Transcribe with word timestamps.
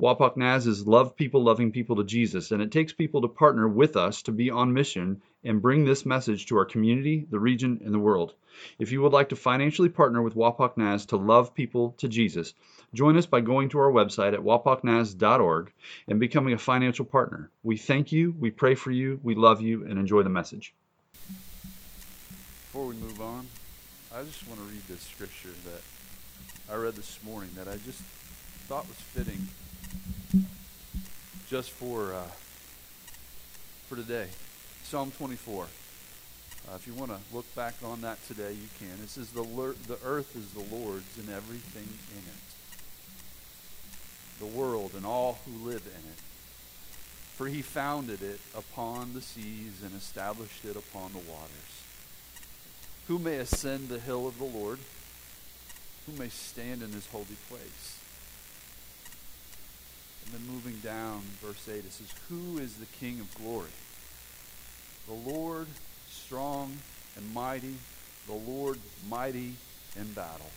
Wapak 0.00 0.34
Naz 0.34 0.66
is 0.66 0.86
love 0.86 1.14
people 1.14 1.44
loving 1.44 1.72
people 1.72 1.96
to 1.96 2.04
Jesus, 2.04 2.52
and 2.52 2.62
it 2.62 2.72
takes 2.72 2.90
people 2.90 3.20
to 3.20 3.28
partner 3.28 3.68
with 3.68 3.98
us 3.98 4.22
to 4.22 4.32
be 4.32 4.48
on 4.48 4.72
mission 4.72 5.20
and 5.44 5.60
bring 5.60 5.84
this 5.84 6.06
message 6.06 6.46
to 6.46 6.56
our 6.56 6.64
community, 6.64 7.26
the 7.30 7.38
region, 7.38 7.82
and 7.84 7.92
the 7.92 7.98
world. 7.98 8.32
If 8.78 8.92
you 8.92 9.02
would 9.02 9.12
like 9.12 9.28
to 9.28 9.36
financially 9.36 9.90
partner 9.90 10.22
with 10.22 10.34
Wapak 10.34 10.78
Naz 10.78 11.04
to 11.06 11.18
love 11.18 11.54
people 11.54 11.94
to 11.98 12.08
Jesus, 12.08 12.54
join 12.94 13.18
us 13.18 13.26
by 13.26 13.42
going 13.42 13.68
to 13.70 13.78
our 13.78 13.92
website 13.92 14.32
at 14.32 14.40
wapaknaz.org 14.40 15.70
and 16.08 16.18
becoming 16.18 16.54
a 16.54 16.58
financial 16.58 17.04
partner. 17.04 17.50
We 17.62 17.76
thank 17.76 18.10
you, 18.10 18.34
we 18.38 18.50
pray 18.50 18.76
for 18.76 18.90
you, 18.90 19.20
we 19.22 19.34
love 19.34 19.60
you, 19.60 19.84
and 19.84 19.98
enjoy 19.98 20.22
the 20.22 20.30
message. 20.30 20.72
Before 22.72 22.86
we 22.86 22.94
move 22.96 23.20
on, 23.20 23.46
I 24.14 24.22
just 24.22 24.48
want 24.48 24.60
to 24.60 24.66
read 24.66 24.82
this 24.88 25.02
scripture 25.02 25.52
that 25.66 26.72
I 26.72 26.76
read 26.76 26.94
this 26.94 27.18
morning 27.22 27.50
that 27.56 27.68
I 27.68 27.76
just 27.84 28.00
thought 28.66 28.88
was 28.88 28.96
fitting 28.96 29.46
just 31.48 31.70
for 31.70 32.14
uh, 32.14 32.28
for 33.88 33.96
today. 33.96 34.28
Psalm 34.84 35.10
24. 35.18 35.64
Uh, 35.64 36.74
if 36.74 36.86
you 36.86 36.94
want 36.94 37.10
to 37.10 37.18
look 37.34 37.52
back 37.54 37.74
on 37.84 38.00
that 38.02 38.24
today, 38.26 38.52
you 38.52 38.68
can. 38.78 39.02
It 39.02 39.08
says, 39.08 39.30
the, 39.30 39.42
the 39.42 39.98
earth 40.04 40.36
is 40.36 40.50
the 40.50 40.74
Lord's 40.74 41.18
and 41.18 41.28
everything 41.28 41.88
in 42.12 42.18
it, 42.18 42.42
the 44.38 44.46
world 44.58 44.92
and 44.94 45.06
all 45.06 45.38
who 45.44 45.68
live 45.68 45.82
in 45.86 46.10
it. 46.10 46.18
For 47.36 47.46
he 47.46 47.62
founded 47.62 48.22
it 48.22 48.40
upon 48.54 49.14
the 49.14 49.22
seas 49.22 49.82
and 49.82 49.96
established 49.96 50.64
it 50.64 50.76
upon 50.76 51.12
the 51.12 51.18
waters. 51.18 51.84
Who 53.08 53.18
may 53.18 53.36
ascend 53.36 53.88
the 53.88 53.98
hill 53.98 54.28
of 54.28 54.38
the 54.38 54.44
Lord? 54.44 54.78
Who 56.06 56.12
may 56.12 56.28
stand 56.28 56.82
in 56.82 56.92
his 56.92 57.06
holy 57.06 57.36
place? 57.48 57.99
And 60.30 60.46
then 60.46 60.54
moving 60.54 60.78
down, 60.78 61.22
verse 61.42 61.68
8, 61.68 61.78
it 61.78 61.92
says, 61.92 62.12
Who 62.28 62.58
is 62.58 62.74
the 62.74 62.86
King 62.86 63.18
of 63.20 63.34
glory? 63.34 63.70
The 65.08 65.14
Lord 65.14 65.66
strong 66.08 66.76
and 67.16 67.34
mighty, 67.34 67.74
the 68.26 68.34
Lord 68.34 68.78
mighty 69.08 69.54
in 69.96 70.12
battle. 70.12 70.50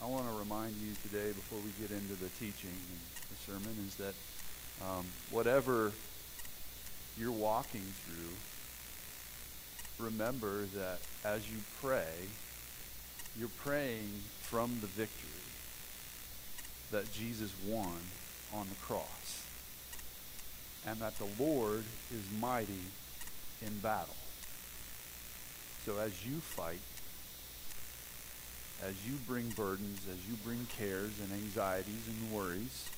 I 0.00 0.06
want 0.06 0.30
to 0.30 0.38
remind 0.38 0.76
you 0.76 0.92
today, 1.02 1.32
before 1.32 1.58
we 1.58 1.70
get 1.80 1.90
into 1.90 2.14
the 2.14 2.28
teaching 2.38 2.70
and 2.70 3.00
the 3.30 3.36
sermon, 3.52 3.76
is 3.86 3.96
that 3.96 4.14
um, 4.88 5.04
whatever 5.32 5.90
you're 7.18 7.32
walking 7.32 7.82
through, 8.06 8.36
remember 10.04 10.66
that 10.76 11.00
as 11.24 11.50
you 11.50 11.56
pray, 11.82 12.12
you're 13.36 13.48
praying 13.48 14.08
from 14.42 14.78
the 14.80 14.86
victory 14.86 15.37
that 16.90 17.12
Jesus 17.12 17.52
won 17.66 17.98
on 18.54 18.66
the 18.68 18.74
cross. 18.76 19.44
And 20.86 20.98
that 21.00 21.14
the 21.18 21.28
Lord 21.42 21.84
is 22.12 22.40
mighty 22.40 22.80
in 23.60 23.78
battle. 23.78 24.16
So 25.84 25.98
as 25.98 26.24
you 26.24 26.40
fight, 26.40 26.80
as 28.82 28.94
you 29.06 29.14
bring 29.26 29.48
burdens, 29.50 30.00
as 30.10 30.28
you 30.28 30.36
bring 30.44 30.66
cares 30.76 31.12
and 31.20 31.32
anxieties 31.32 32.06
and 32.06 32.32
worries, 32.32 32.88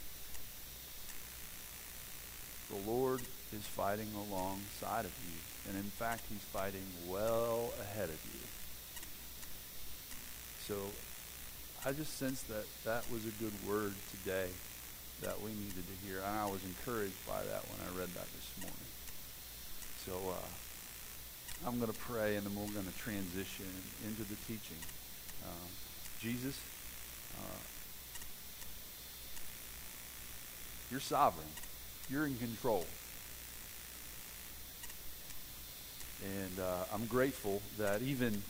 the 2.69 2.91
Lord 2.91 3.23
is 3.53 3.65
fighting 3.65 4.09
alongside 4.15 5.05
of 5.05 5.13
you. 5.27 5.39
And 5.69 5.79
in 5.79 5.91
fact, 5.91 6.25
he's 6.29 6.43
fighting 6.43 6.85
well 7.09 7.73
ahead 7.81 8.09
of 8.09 8.21
you. 8.33 8.41
So 10.67 10.77
I 11.85 11.93
just 11.93 12.19
sensed 12.19 12.47
that 12.49 12.67
that 12.85 13.11
was 13.11 13.25
a 13.25 13.31
good 13.43 13.55
word 13.67 13.95
today 14.11 14.49
that 15.23 15.41
we 15.41 15.51
needed 15.53 15.85
to 15.87 16.07
hear. 16.07 16.19
And 16.19 16.39
I 16.39 16.45
was 16.45 16.63
encouraged 16.63 17.27
by 17.27 17.43
that 17.43 17.65
when 17.69 17.81
I 17.81 17.99
read 17.99 18.09
that 18.09 18.27
this 18.37 18.51
morning. 18.61 18.91
So 20.05 20.31
uh, 20.31 21.67
I'm 21.67 21.79
going 21.81 21.91
to 21.91 21.99
pray 22.01 22.37
and 22.37 22.47
then 22.47 22.55
we're 22.55 22.71
going 22.73 22.87
to 22.87 22.99
transition 22.99 23.65
into 24.07 24.25
the 24.25 24.37
teaching. 24.47 24.77
Uh, 25.43 25.69
Jesus, 26.21 26.61
uh, 27.39 27.61
you're 30.91 31.01
sovereign. 31.01 31.49
You're 32.11 32.27
in 32.27 32.37
control. 32.37 32.85
And 36.23 36.61
uh, 36.61 36.85
I'm 36.93 37.07
grateful 37.07 37.63
that 37.79 38.03
even 38.03 38.43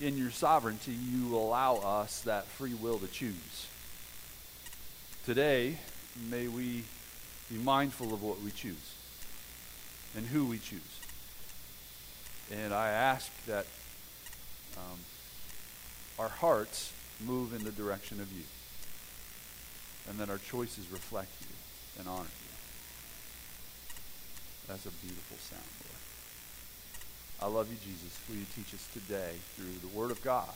in 0.00 0.16
your 0.16 0.30
sovereignty, 0.30 0.92
you 0.92 1.36
allow 1.36 1.76
us 1.76 2.20
that 2.22 2.46
free 2.46 2.74
will 2.74 2.98
to 2.98 3.08
choose. 3.08 3.66
Today, 5.24 5.78
may 6.30 6.48
we 6.48 6.84
be 7.50 7.56
mindful 7.58 8.14
of 8.14 8.22
what 8.22 8.40
we 8.40 8.50
choose 8.50 8.94
and 10.16 10.26
who 10.26 10.46
we 10.46 10.58
choose. 10.58 10.80
And 12.50 12.72
I 12.72 12.88
ask 12.88 13.30
that 13.46 13.66
um, 14.76 14.98
our 16.18 16.28
hearts 16.28 16.92
move 17.24 17.52
in 17.52 17.64
the 17.64 17.72
direction 17.72 18.20
of 18.20 18.32
you 18.32 18.44
and 20.08 20.18
that 20.18 20.30
our 20.30 20.38
choices 20.38 20.90
reflect 20.90 21.30
you 21.40 21.46
and 21.98 22.08
honor 22.08 22.22
you. 22.22 22.48
That's 24.68 24.86
a 24.86 24.90
beautiful 24.90 25.36
sound, 25.38 25.62
Lord. 25.84 25.97
I 27.40 27.46
love 27.46 27.70
you, 27.70 27.76
Jesus. 27.84 28.18
Will 28.28 28.36
you 28.36 28.46
teach 28.54 28.74
us 28.74 28.86
today 28.92 29.34
through 29.54 29.78
the 29.88 29.96
Word 29.96 30.10
of 30.10 30.22
God? 30.22 30.50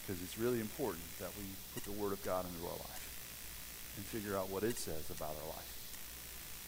Because 0.00 0.22
it's 0.22 0.38
really 0.38 0.60
important 0.60 1.02
that 1.18 1.30
we 1.36 1.44
put 1.74 1.84
the 1.84 1.92
Word 1.92 2.12
of 2.12 2.22
God 2.24 2.46
into 2.46 2.64
our 2.64 2.78
life 2.78 3.94
and 3.96 4.04
figure 4.04 4.36
out 4.36 4.50
what 4.50 4.62
it 4.62 4.78
says 4.78 5.10
about 5.10 5.30
our 5.30 5.48
life. 5.48 5.74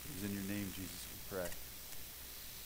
It 0.04 0.18
is 0.18 0.30
in 0.30 0.34
your 0.34 0.44
name, 0.44 0.72
Jesus, 0.74 1.06
we 1.12 1.36
pray. 1.36 1.48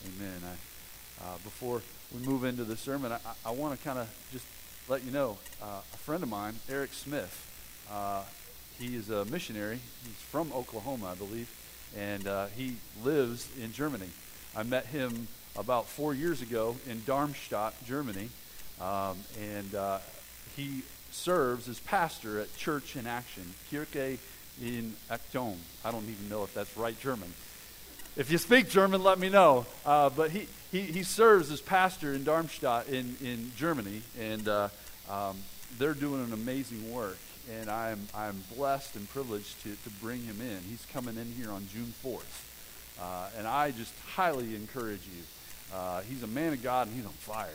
Amen. 0.07 0.41
I, 0.43 1.23
uh, 1.23 1.37
before 1.43 1.83
we 2.13 2.25
move 2.25 2.43
into 2.43 2.63
the 2.63 2.77
sermon, 2.77 3.11
I, 3.11 3.19
I 3.45 3.51
want 3.51 3.77
to 3.77 3.83
kind 3.83 3.99
of 3.99 4.09
just 4.31 4.45
let 4.87 5.03
you 5.03 5.11
know 5.11 5.37
uh, 5.61 5.81
a 5.93 5.97
friend 5.97 6.23
of 6.23 6.29
mine, 6.29 6.55
Eric 6.69 6.93
Smith, 6.93 7.47
uh, 7.91 8.23
he 8.79 8.95
is 8.95 9.11
a 9.11 9.25
missionary. 9.25 9.79
He's 10.03 10.15
from 10.15 10.51
Oklahoma, 10.53 11.11
I 11.11 11.15
believe, 11.15 11.51
and 11.95 12.25
uh, 12.25 12.47
he 12.47 12.77
lives 13.03 13.47
in 13.61 13.71
Germany. 13.73 14.09
I 14.55 14.63
met 14.63 14.87
him 14.87 15.27
about 15.57 15.87
four 15.87 16.13
years 16.13 16.41
ago 16.41 16.75
in 16.87 17.03
Darmstadt, 17.05 17.73
Germany, 17.85 18.29
um, 18.79 19.17
and 19.41 19.75
uh, 19.75 19.99
he 20.55 20.83
serves 21.11 21.67
as 21.67 21.79
pastor 21.79 22.39
at 22.39 22.55
Church 22.55 22.95
in 22.95 23.05
Action, 23.05 23.53
Kirche 23.71 24.17
in 24.61 24.95
Aktion. 25.09 25.55
I 25.83 25.91
don't 25.91 26.09
even 26.09 26.29
know 26.29 26.43
if 26.43 26.53
that's 26.53 26.75
right 26.77 26.97
German. 26.99 27.33
If 28.17 28.29
you 28.29 28.37
speak 28.37 28.69
German, 28.69 29.03
let 29.03 29.19
me 29.19 29.29
know. 29.29 29.65
Uh, 29.85 30.09
but 30.09 30.31
he, 30.31 30.47
he, 30.71 30.81
he 30.81 31.03
serves 31.03 31.51
as 31.51 31.61
pastor 31.61 32.13
in 32.13 32.23
Darmstadt 32.23 32.87
in, 32.87 33.15
in 33.21 33.51
Germany, 33.55 34.01
and 34.19 34.47
uh, 34.47 34.69
um, 35.09 35.37
they're 35.77 35.93
doing 35.93 36.23
an 36.23 36.33
amazing 36.33 36.93
work. 36.93 37.17
And 37.59 37.69
I'm, 37.69 38.07
I'm 38.13 38.43
blessed 38.55 38.95
and 38.95 39.09
privileged 39.09 39.63
to, 39.63 39.69
to 39.69 39.89
bring 40.01 40.21
him 40.23 40.39
in. 40.41 40.59
He's 40.69 40.85
coming 40.93 41.17
in 41.17 41.31
here 41.31 41.51
on 41.51 41.67
June 41.73 41.93
4th. 42.03 42.45
Uh, 43.01 43.29
and 43.37 43.47
I 43.47 43.71
just 43.71 43.93
highly 44.13 44.55
encourage 44.55 45.01
you 45.07 45.23
uh, 45.73 46.01
he's 46.01 46.23
a 46.23 46.27
man 46.27 46.53
of 46.53 46.61
God 46.61 46.87
and 46.87 46.95
he's 46.95 47.05
on 47.05 47.11
fire. 47.11 47.49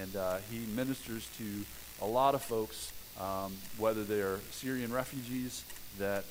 And 0.00 0.16
uh, 0.16 0.38
he 0.50 0.58
ministers 0.74 1.28
to 1.38 1.44
a 2.02 2.06
lot 2.06 2.34
of 2.34 2.42
folks, 2.42 2.92
um, 3.20 3.56
whether 3.78 4.04
they're 4.04 4.38
Syrian 4.50 4.92
refugees 4.92 5.64
that 5.98 6.24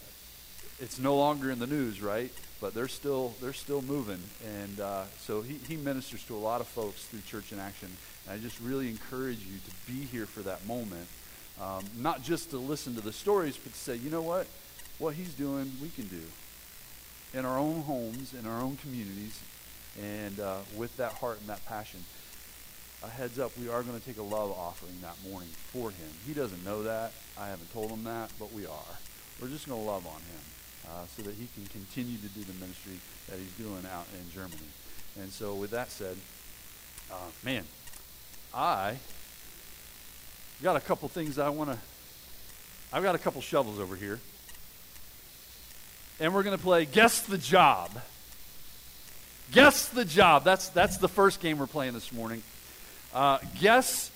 it's 0.79 0.99
no 0.99 1.15
longer 1.15 1.51
in 1.51 1.59
the 1.59 1.67
news, 1.67 2.01
right? 2.01 2.31
But 2.59 2.73
they're 2.73 2.87
still 2.87 3.35
they're 3.41 3.53
still 3.53 3.81
moving, 3.81 4.19
and 4.45 4.79
uh, 4.79 5.03
so 5.19 5.41
he, 5.41 5.55
he 5.67 5.75
ministers 5.75 6.23
to 6.25 6.35
a 6.35 6.39
lot 6.39 6.61
of 6.61 6.67
folks 6.67 7.05
through 7.05 7.21
Church 7.21 7.51
in 7.51 7.59
Action. 7.59 7.89
And 8.25 8.39
I 8.39 8.41
just 8.41 8.59
really 8.59 8.89
encourage 8.89 9.39
you 9.39 9.57
to 9.57 9.91
be 9.91 10.05
here 10.05 10.25
for 10.25 10.41
that 10.41 10.65
moment, 10.65 11.07
um, 11.61 11.83
not 11.97 12.23
just 12.23 12.49
to 12.51 12.57
listen 12.57 12.95
to 12.95 13.01
the 13.01 13.13
stories, 13.13 13.57
but 13.57 13.73
to 13.73 13.79
say, 13.79 13.95
you 13.95 14.09
know 14.09 14.21
what, 14.21 14.47
what 14.99 15.15
he's 15.15 15.33
doing, 15.33 15.71
we 15.81 15.89
can 15.89 16.07
do 16.07 16.21
in 17.33 17.45
our 17.45 17.57
own 17.57 17.81
homes, 17.81 18.33
in 18.33 18.47
our 18.47 18.61
own 18.61 18.77
communities, 18.77 19.39
and 20.01 20.39
uh, 20.39 20.57
with 20.75 20.95
that 20.97 21.13
heart 21.13 21.39
and 21.39 21.49
that 21.49 21.65
passion, 21.65 22.03
a 23.03 23.07
heads 23.07 23.39
up, 23.39 23.51
we 23.57 23.69
are 23.69 23.83
going 23.83 23.99
to 23.99 24.05
take 24.05 24.17
a 24.17 24.23
love 24.23 24.51
offering 24.51 24.93
that 25.01 25.15
morning 25.29 25.49
for 25.71 25.91
him. 25.91 26.09
He 26.25 26.33
doesn't 26.33 26.63
know 26.65 26.83
that. 26.83 27.11
I 27.37 27.47
haven't 27.47 27.71
told 27.71 27.91
him 27.91 28.03
that, 28.05 28.31
but 28.39 28.51
we 28.51 28.65
are. 28.65 28.95
We're 29.41 29.49
just 29.49 29.67
going 29.67 29.79
to 29.79 29.87
love 29.87 30.07
on 30.07 30.21
him 30.21 30.41
uh, 30.89 31.05
so 31.15 31.23
that 31.23 31.35
he 31.35 31.47
can 31.53 31.65
continue 31.67 32.17
to 32.17 32.27
do 32.29 32.43
the 32.43 32.53
ministry 32.53 32.99
that 33.29 33.37
he's 33.37 33.51
doing 33.53 33.85
out 33.93 34.07
in 34.13 34.31
Germany. 34.31 34.69
And 35.21 35.31
so, 35.31 35.55
with 35.55 35.71
that 35.71 35.91
said, 35.91 36.17
Uh, 37.11 37.15
man, 37.43 37.63
I 38.53 38.97
got 40.63 40.75
a 40.75 40.79
couple 40.79 41.07
things 41.09 41.37
I 41.37 41.49
want 41.49 41.71
to. 41.71 41.77
I've 42.91 43.03
got 43.03 43.15
a 43.15 43.19
couple 43.19 43.41
shovels 43.41 43.79
over 43.79 43.95
here. 43.95 44.19
And 46.19 46.33
we're 46.33 46.43
going 46.43 46.57
to 46.57 46.63
play 46.63 46.85
Guess 46.85 47.21
the 47.21 47.37
Job. 47.37 47.91
Guess 49.51 49.89
the 49.89 50.05
Job. 50.05 50.43
That's, 50.43 50.69
that's 50.69 50.97
the 50.97 51.07
first 51.07 51.39
game 51.39 51.59
we're 51.59 51.67
playing 51.67 51.93
this 51.93 52.11
morning. 52.11 52.43
Uh, 53.13 53.37
guess 53.59 54.11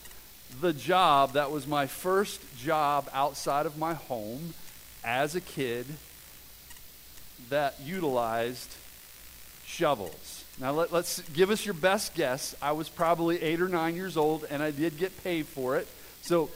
the 0.61 0.73
job. 0.73 1.33
That 1.33 1.51
was 1.51 1.65
my 1.65 1.87
first 1.87 2.41
job 2.57 3.09
outside 3.13 3.65
of 3.65 3.77
my 3.77 3.93
home 3.93 4.53
as 5.03 5.35
a 5.35 5.41
kid 5.41 5.85
that 7.49 7.75
utilized 7.83 8.75
shovels. 9.65 10.43
Now, 10.59 10.71
let, 10.73 10.91
us 10.91 11.21
give 11.33 11.51
us 11.51 11.65
your 11.65 11.73
best 11.73 12.13
guess. 12.13 12.55
I 12.61 12.73
was 12.73 12.89
probably 12.89 13.41
eight 13.41 13.61
or 13.61 13.69
nine 13.69 13.95
years 13.95 14.17
old, 14.17 14.45
and 14.49 14.61
I 14.61 14.71
did 14.71 14.97
get 14.97 15.23
paid 15.23 15.45
for 15.45 15.77
it. 15.77 15.87
So, 16.21 16.49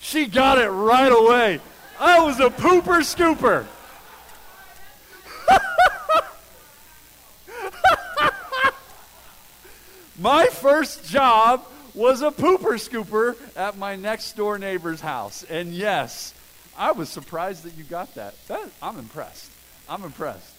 she 0.00 0.26
got 0.26 0.58
it 0.58 0.68
right 0.68 1.10
away. 1.10 1.60
I 1.98 2.20
was 2.20 2.38
a 2.40 2.50
pooper 2.50 3.00
scooper. 3.00 3.66
My 10.18 10.46
first 10.46 11.08
job 11.08 11.64
was 11.94 12.22
a 12.22 12.30
pooper 12.30 12.74
scooper 12.78 13.36
at 13.56 13.76
my 13.78 13.96
next 13.96 14.36
door 14.36 14.58
neighbor's 14.58 15.00
house. 15.00 15.44
And 15.44 15.72
yes, 15.72 16.34
I 16.76 16.92
was 16.92 17.08
surprised 17.08 17.64
that 17.64 17.76
you 17.76 17.84
got 17.84 18.14
that. 18.14 18.34
that 18.48 18.68
I'm 18.82 18.98
impressed. 18.98 19.50
I'm 19.88 20.04
impressed. 20.04 20.54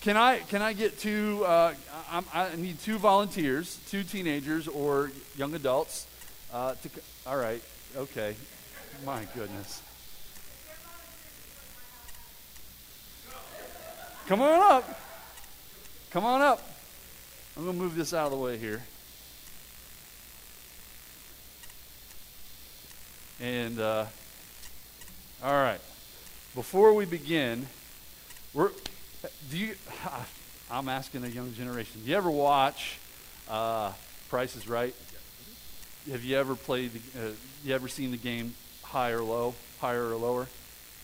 Can 0.00 0.16
I 0.16 0.38
can 0.38 0.62
I 0.62 0.72
get 0.72 0.98
two? 0.98 1.44
Uh, 1.44 1.74
I, 2.32 2.56
need 2.56 2.80
two 2.80 2.98
volunteers, 2.98 3.78
two 3.90 4.02
teenagers 4.02 4.66
or 4.66 5.12
young 5.36 5.54
adults. 5.54 6.06
Uh, 6.52 6.74
to, 6.74 6.90
all 7.26 7.36
right, 7.36 7.62
okay. 7.96 8.34
My 9.04 9.26
goodness. 9.34 9.82
Come 14.26 14.42
on 14.42 14.72
up. 14.72 15.00
Come 16.10 16.24
on 16.24 16.40
up. 16.40 16.62
I'm 17.56 17.64
going 17.64 17.76
to 17.76 17.82
move 17.82 17.94
this 17.96 18.14
out 18.14 18.26
of 18.26 18.30
the 18.30 18.38
way 18.38 18.56
here. 18.58 18.80
And 23.40 23.80
uh, 23.80 24.04
all 25.42 25.54
right, 25.54 25.80
before 26.54 26.92
we 26.92 27.06
begin, 27.06 27.66
we're 28.52 28.70
do 29.50 29.56
you? 29.56 29.74
I'm 30.70 30.90
asking 30.90 31.22
the 31.22 31.30
young 31.30 31.54
generation. 31.54 32.02
Do 32.04 32.10
you 32.10 32.16
ever 32.18 32.30
watch 32.30 32.98
uh, 33.48 33.92
Price 34.28 34.56
is 34.56 34.68
Right? 34.68 34.94
Have 36.10 36.22
you 36.22 36.36
ever 36.36 36.54
played? 36.54 36.90
Uh, 37.16 37.30
you 37.64 37.74
ever 37.74 37.88
seen 37.88 38.10
the 38.10 38.18
game 38.18 38.54
High 38.82 39.12
or 39.12 39.22
Low, 39.22 39.54
Higher 39.80 40.10
or 40.10 40.16
Lower, 40.16 40.46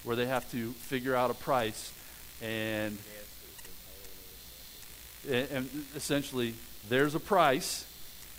where 0.05 0.15
they 0.15 0.27
have 0.27 0.51
to 0.51 0.73
figure 0.73 1.17
out 1.17 1.31
a 1.31 1.35
price, 1.35 1.91
and 2.43 2.99
and 5.27 5.87
essentially 5.95 6.53
there's 6.91 7.15
a 7.15 7.21
price, 7.21 7.87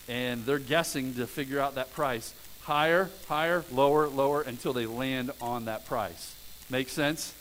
and 0.07 0.45
they're 0.45 0.59
guessing 0.59 1.15
to 1.15 1.25
figure 1.25 1.59
out 1.59 1.73
that 1.75 1.91
price. 1.93 2.35
Higher, 2.67 3.09
higher, 3.29 3.63
lower, 3.71 4.09
lower, 4.09 4.41
until 4.41 4.73
they 4.73 4.85
land 4.85 5.31
on 5.39 5.65
that 5.65 5.85
price. 5.85 6.35
Make 6.69 6.89
sense? 6.89 7.33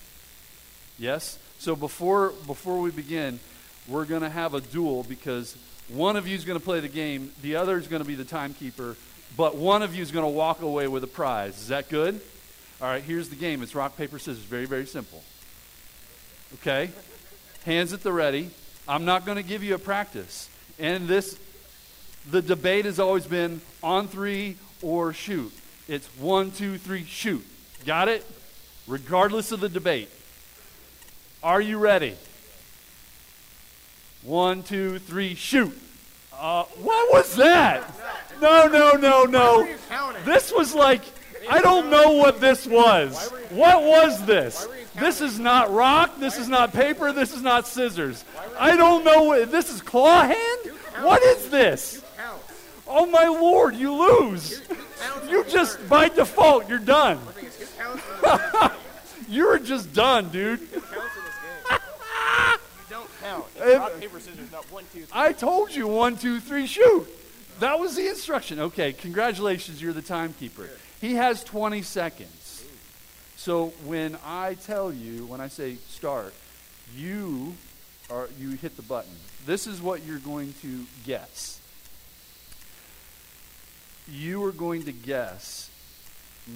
Yes? 1.00 1.36
So 1.58 1.74
before, 1.74 2.32
before 2.46 2.80
we 2.80 2.92
begin, 2.92 3.40
we're 3.88 4.04
going 4.04 4.22
to 4.22 4.30
have 4.30 4.54
a 4.54 4.60
duel 4.60 5.02
because 5.02 5.56
one 5.88 6.14
of 6.14 6.28
you 6.28 6.36
is 6.36 6.44
going 6.44 6.60
to 6.60 6.64
play 6.64 6.78
the 6.78 6.86
game, 6.86 7.32
the 7.42 7.56
other 7.56 7.76
is 7.76 7.88
going 7.88 8.02
to 8.02 8.06
be 8.06 8.14
the 8.14 8.24
timekeeper, 8.24 8.94
but 9.36 9.56
one 9.56 9.82
of 9.82 9.96
you 9.96 10.02
is 10.02 10.12
going 10.12 10.24
to 10.24 10.30
walk 10.30 10.62
away 10.62 10.86
with 10.86 11.02
a 11.02 11.08
prize. 11.08 11.58
Is 11.58 11.68
that 11.68 11.88
good? 11.88 12.20
All 12.80 12.86
right, 12.86 13.02
here's 13.02 13.28
the 13.28 13.34
game. 13.34 13.64
It's 13.64 13.74
rock, 13.74 13.96
paper, 13.96 14.20
scissors. 14.20 14.44
Very, 14.44 14.66
very 14.66 14.86
simple. 14.86 15.24
Okay? 16.54 16.90
Hands 17.64 17.92
at 17.92 18.04
the 18.04 18.12
ready. 18.12 18.50
I'm 18.86 19.04
not 19.04 19.26
going 19.26 19.38
to 19.38 19.42
give 19.42 19.64
you 19.64 19.74
a 19.74 19.78
practice. 19.80 20.48
And 20.78 21.08
this, 21.08 21.36
the 22.30 22.42
debate 22.42 22.84
has 22.84 23.00
always 23.00 23.26
been 23.26 23.60
on 23.82 24.06
three 24.06 24.56
or 24.86 25.12
shoot. 25.12 25.52
It's 25.88 26.06
one, 26.16 26.52
two, 26.52 26.78
three, 26.78 27.04
shoot. 27.04 27.44
Got 27.84 28.08
it? 28.08 28.24
Regardless 28.86 29.50
of 29.50 29.58
the 29.58 29.68
debate. 29.68 30.08
Are 31.42 31.60
you 31.60 31.78
ready? 31.78 32.14
One, 34.22 34.62
two, 34.62 35.00
three, 35.00 35.34
shoot. 35.34 35.76
Uh, 36.32 36.64
what 36.82 37.12
was 37.12 37.34
that? 37.36 37.82
No, 38.40 38.68
no, 38.68 38.92
no, 38.92 39.24
no. 39.24 39.68
This 40.24 40.52
was 40.52 40.74
like, 40.74 41.02
I 41.50 41.60
don't 41.60 41.90
know 41.90 42.12
what 42.12 42.40
this 42.40 42.66
was. 42.66 43.30
What 43.50 43.82
was 43.82 44.24
this? 44.24 44.68
This 44.94 45.20
is 45.20 45.38
not 45.38 45.72
rock. 45.72 46.18
This 46.18 46.38
is 46.38 46.48
not 46.48 46.72
paper. 46.72 47.12
This 47.12 47.34
is 47.34 47.42
not 47.42 47.66
scissors. 47.66 48.24
I 48.58 48.76
don't 48.76 49.04
know. 49.04 49.44
This 49.44 49.72
is 49.72 49.80
claw 49.80 50.22
hand? 50.22 50.60
What 51.00 51.22
is 51.22 51.50
this? 51.50 52.02
Oh 52.88 53.06
my 53.06 53.26
lord, 53.26 53.74
you 53.74 53.92
lose. 53.92 54.62
You 55.28 55.44
just, 55.44 55.88
by 55.88 56.08
default, 56.08 56.68
you're 56.68 56.78
done. 56.78 57.20
You're 59.28 59.58
just 59.58 59.92
done, 59.92 60.28
dude 60.28 60.60
rock, 63.78 64.00
paper, 64.00 64.20
scissors, 64.20 64.50
not 64.52 64.70
one, 64.70 64.84
two. 64.92 65.04
I 65.12 65.32
told 65.32 65.74
you 65.74 65.86
one, 65.86 66.16
two, 66.16 66.40
three, 66.40 66.66
shoot. 66.66 67.06
That 67.60 67.78
was 67.78 67.96
the 67.96 68.08
instruction. 68.08 68.60
Okay, 68.60 68.92
congratulations, 68.92 69.80
you're 69.80 69.92
the 69.92 70.02
timekeeper. 70.02 70.68
He 71.00 71.14
has 71.14 71.42
20 71.44 71.82
seconds. 71.82 72.64
So 73.36 73.68
when 73.84 74.16
I 74.24 74.54
tell 74.54 74.92
you, 74.92 75.26
when 75.26 75.40
I 75.40 75.48
say 75.48 75.76
start, 75.88 76.34
you 76.94 77.54
are 78.10 78.28
you 78.38 78.50
hit 78.50 78.76
the 78.76 78.82
button. 78.82 79.12
This 79.44 79.66
is 79.66 79.80
what 79.80 80.04
you're 80.04 80.18
going 80.18 80.54
to 80.62 80.84
guess. 81.04 81.55
You 84.08 84.44
are 84.44 84.52
going 84.52 84.84
to 84.84 84.92
guess 84.92 85.68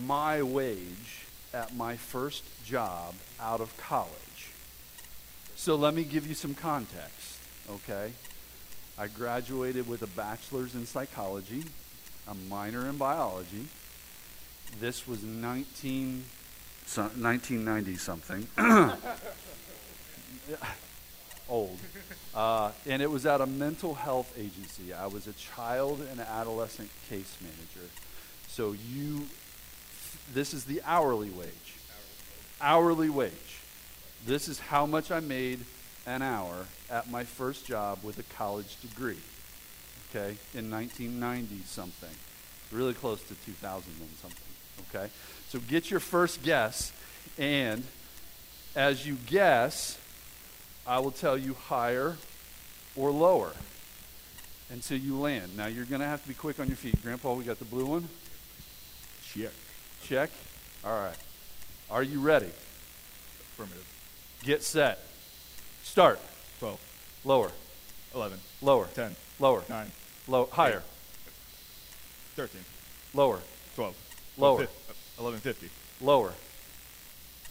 my 0.06 0.40
wage 0.40 1.26
at 1.52 1.74
my 1.74 1.96
first 1.96 2.44
job 2.64 3.14
out 3.40 3.60
of 3.60 3.76
college. 3.76 4.52
So 5.56 5.74
let 5.74 5.92
me 5.94 6.04
give 6.04 6.26
you 6.26 6.34
some 6.34 6.54
context, 6.54 7.38
okay? 7.68 8.12
I 8.96 9.08
graduated 9.08 9.88
with 9.88 10.02
a 10.02 10.06
bachelor's 10.06 10.74
in 10.74 10.86
psychology, 10.86 11.64
a 12.28 12.34
minor 12.34 12.88
in 12.88 12.96
biology. 12.96 13.66
This 14.78 15.08
was 15.08 15.24
19, 15.24 16.24
so, 16.86 17.02
1990 17.02 17.96
something. 17.96 18.46
Old. 21.50 21.78
Uh, 22.32 22.70
and 22.86 23.02
it 23.02 23.10
was 23.10 23.26
at 23.26 23.40
a 23.40 23.46
mental 23.46 23.94
health 23.94 24.32
agency. 24.38 24.94
I 24.94 25.08
was 25.08 25.26
a 25.26 25.32
child 25.32 26.00
and 26.08 26.20
adolescent 26.20 26.88
case 27.08 27.36
manager. 27.40 27.92
So 28.46 28.72
you, 28.72 29.26
this 30.32 30.54
is 30.54 30.64
the 30.64 30.80
hourly 30.86 31.30
wage. 31.30 31.74
Hourly 32.60 33.10
wage. 33.10 33.32
This 34.26 34.46
is 34.46 34.60
how 34.60 34.86
much 34.86 35.10
I 35.10 35.18
made 35.18 35.60
an 36.06 36.22
hour 36.22 36.66
at 36.90 37.10
my 37.10 37.24
first 37.24 37.66
job 37.66 37.98
with 38.02 38.18
a 38.18 38.22
college 38.34 38.80
degree, 38.80 39.18
okay, 40.10 40.36
in 40.54 40.70
1990 40.70 41.62
something. 41.66 42.10
Really 42.70 42.94
close 42.94 43.22
to 43.24 43.34
2000 43.34 43.92
and 44.00 44.10
something, 44.20 44.94
okay? 44.94 45.10
So 45.48 45.58
get 45.58 45.90
your 45.90 46.00
first 46.00 46.42
guess, 46.42 46.92
and 47.38 47.84
as 48.76 49.06
you 49.06 49.16
guess, 49.26 49.98
I 50.90 50.98
will 50.98 51.12
tell 51.12 51.38
you 51.38 51.54
higher 51.54 52.16
or 52.96 53.12
lower 53.12 53.52
until 54.70 54.98
you 54.98 55.16
land. 55.16 55.56
Now 55.56 55.68
you're 55.68 55.84
going 55.84 56.00
to 56.00 56.06
have 56.06 56.20
to 56.22 56.28
be 56.28 56.34
quick 56.34 56.58
on 56.58 56.66
your 56.66 56.76
feet. 56.76 57.00
Grandpa, 57.00 57.32
we 57.32 57.44
got 57.44 57.60
the 57.60 57.64
blue 57.64 57.86
one? 57.86 58.08
Check. 59.22 59.52
Check. 60.02 60.30
All 60.84 61.00
right. 61.00 61.14
Are 61.92 62.02
you 62.02 62.18
ready? 62.20 62.50
Affirmative. 63.52 63.86
Get 64.42 64.64
set. 64.64 64.98
Start. 65.84 66.18
12. 66.58 66.80
Lower. 67.24 67.52
11. 68.12 68.40
Lower. 68.60 68.88
10. 68.92 69.14
Lower. 69.38 69.62
9. 69.68 69.92
Low. 70.26 70.46
Higher. 70.46 70.82
13. 72.34 72.60
Lower. 73.14 73.38
12. 73.76 73.94
Lower. 74.38 74.56
1150. 74.56 75.66
Uh, 75.66 76.04
lower. 76.04 76.32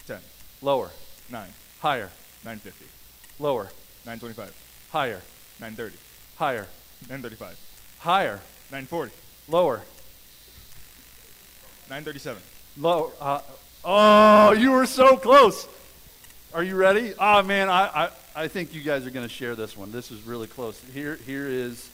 10. 0.08 0.20
Lower. 0.62 0.90
9. 1.30 1.48
Higher. 1.80 2.10
950. 2.44 2.99
Lower. 3.40 3.64
925. 4.06 4.56
Higher. 4.92 5.22
930. 5.60 5.96
Higher. 6.38 6.68
935. 7.10 7.60
Higher. 8.00 8.40
940. 8.72 9.12
Lower. 9.48 9.82
937. 11.90 12.42
Lower. 12.78 13.12
Uh, 13.20 13.42
oh, 13.84 14.52
you 14.52 14.72
were 14.72 14.86
so 14.86 15.18
close. 15.18 15.68
Are 16.54 16.64
you 16.64 16.76
ready? 16.76 17.14
Oh, 17.20 17.44
man, 17.44 17.70
I, 17.70 18.06
I, 18.06 18.10
I 18.36 18.48
think 18.48 18.74
you 18.74 18.82
guys 18.82 19.06
are 19.06 19.12
going 19.12 19.28
to 19.28 19.34
share 19.34 19.56
this 19.56 19.78
one. 19.78 19.92
This 19.92 20.12
is 20.12 20.24
really 20.24 20.48
close. 20.48 20.82
Here, 20.94 21.20
here 21.26 21.48
is 21.48 21.90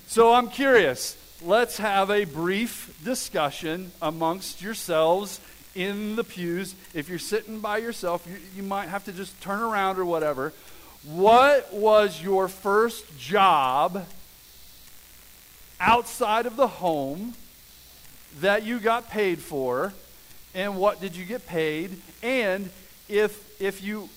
So 0.08 0.34
I'm 0.34 0.50
curious. 0.50 1.15
Let's 1.41 1.77
have 1.77 2.12
a 2.12 2.25
brief 2.25 3.00
discussion 3.06 3.94
amongst 4.01 4.62
yourselves 4.62 5.39
in 5.74 6.18
the 6.18 6.25
pews. 6.25 6.75
If 6.94 7.08
you're 7.08 7.18
sitting 7.18 7.62
by 7.62 7.77
yourself, 7.77 8.27
you, 8.30 8.38
you 8.58 8.63
might 8.63 8.89
have 8.89 9.06
to 9.06 9.13
just 9.13 9.39
turn 9.41 9.62
around 9.62 9.98
or 10.00 10.06
whatever. 10.06 10.51
What 11.03 11.74
was 11.74 12.22
your 12.22 12.48
first 12.48 13.17
job 13.17 14.05
outside 15.79 16.46
of 16.46 16.55
the 16.55 16.67
home 16.67 17.34
that 18.39 18.63
you 18.63 18.79
got 18.79 19.10
paid 19.10 19.39
for? 19.39 19.93
And 20.53 20.77
what 20.77 21.01
did 21.01 21.15
you 21.15 21.25
get 21.25 21.48
paid? 21.48 22.00
And 22.22 22.70
if, 23.10 23.60
if 23.60 23.81
you, 23.81 24.10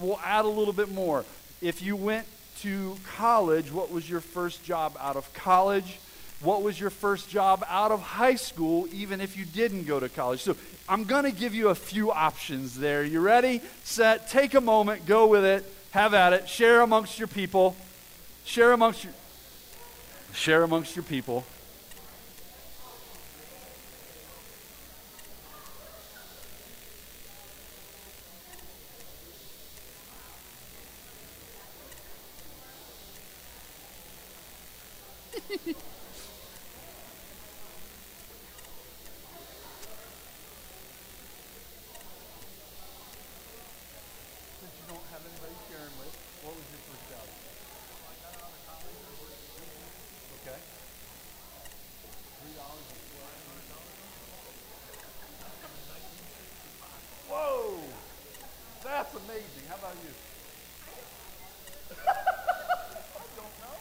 we'll 0.00 0.18
add 0.24 0.46
a 0.46 0.48
little 0.48 0.72
bit 0.72 0.90
more. 0.90 1.24
If 1.60 1.82
you 1.82 1.96
went 1.96 2.26
to 2.60 2.96
college, 3.16 3.70
what 3.70 3.90
was 3.90 4.08
your 4.08 4.20
first 4.20 4.64
job 4.64 4.96
out 4.98 5.16
of 5.16 5.30
college? 5.34 5.98
What 6.40 6.62
was 6.62 6.80
your 6.80 6.90
first 6.90 7.28
job 7.28 7.62
out 7.68 7.92
of 7.92 8.00
high 8.00 8.36
school, 8.36 8.88
even 8.90 9.20
if 9.20 9.36
you 9.36 9.44
didn't 9.44 9.84
go 9.84 10.00
to 10.00 10.08
college? 10.08 10.40
So 10.40 10.56
I'm 10.88 11.04
going 11.04 11.24
to 11.24 11.32
give 11.32 11.54
you 11.54 11.68
a 11.68 11.74
few 11.74 12.10
options 12.10 12.78
there. 12.78 13.04
You 13.04 13.20
ready? 13.20 13.60
Set. 13.84 14.30
Take 14.30 14.54
a 14.54 14.60
moment. 14.62 15.04
Go 15.04 15.26
with 15.26 15.44
it. 15.44 15.72
Have 15.96 16.12
at 16.12 16.34
it. 16.34 16.46
Share 16.46 16.82
amongst 16.82 17.18
your 17.18 17.26
people. 17.26 17.74
Share 18.44 18.72
amongst 18.72 19.02
your 19.02 19.14
share 20.34 20.62
amongst 20.62 20.94
your 20.94 21.02
people. 21.04 21.46
Since 44.60 44.72
you 44.76 44.86
don't 44.88 45.00
have 45.12 45.20
anybody 45.24 45.52
sharing 45.68 45.96
with, 45.98 46.14
what 46.42 46.54
was 46.54 46.64
your 46.70 46.80
first 46.86 47.04
job? 47.10 47.26
Okay. 50.46 50.60
Whoa! 57.28 57.80
That's 58.84 59.14
amazing. 59.14 59.66
How 59.68 59.76
about 59.76 59.96
you? 60.02 60.12
I 61.90 63.24
don't 63.36 63.54
know. 63.60 63.76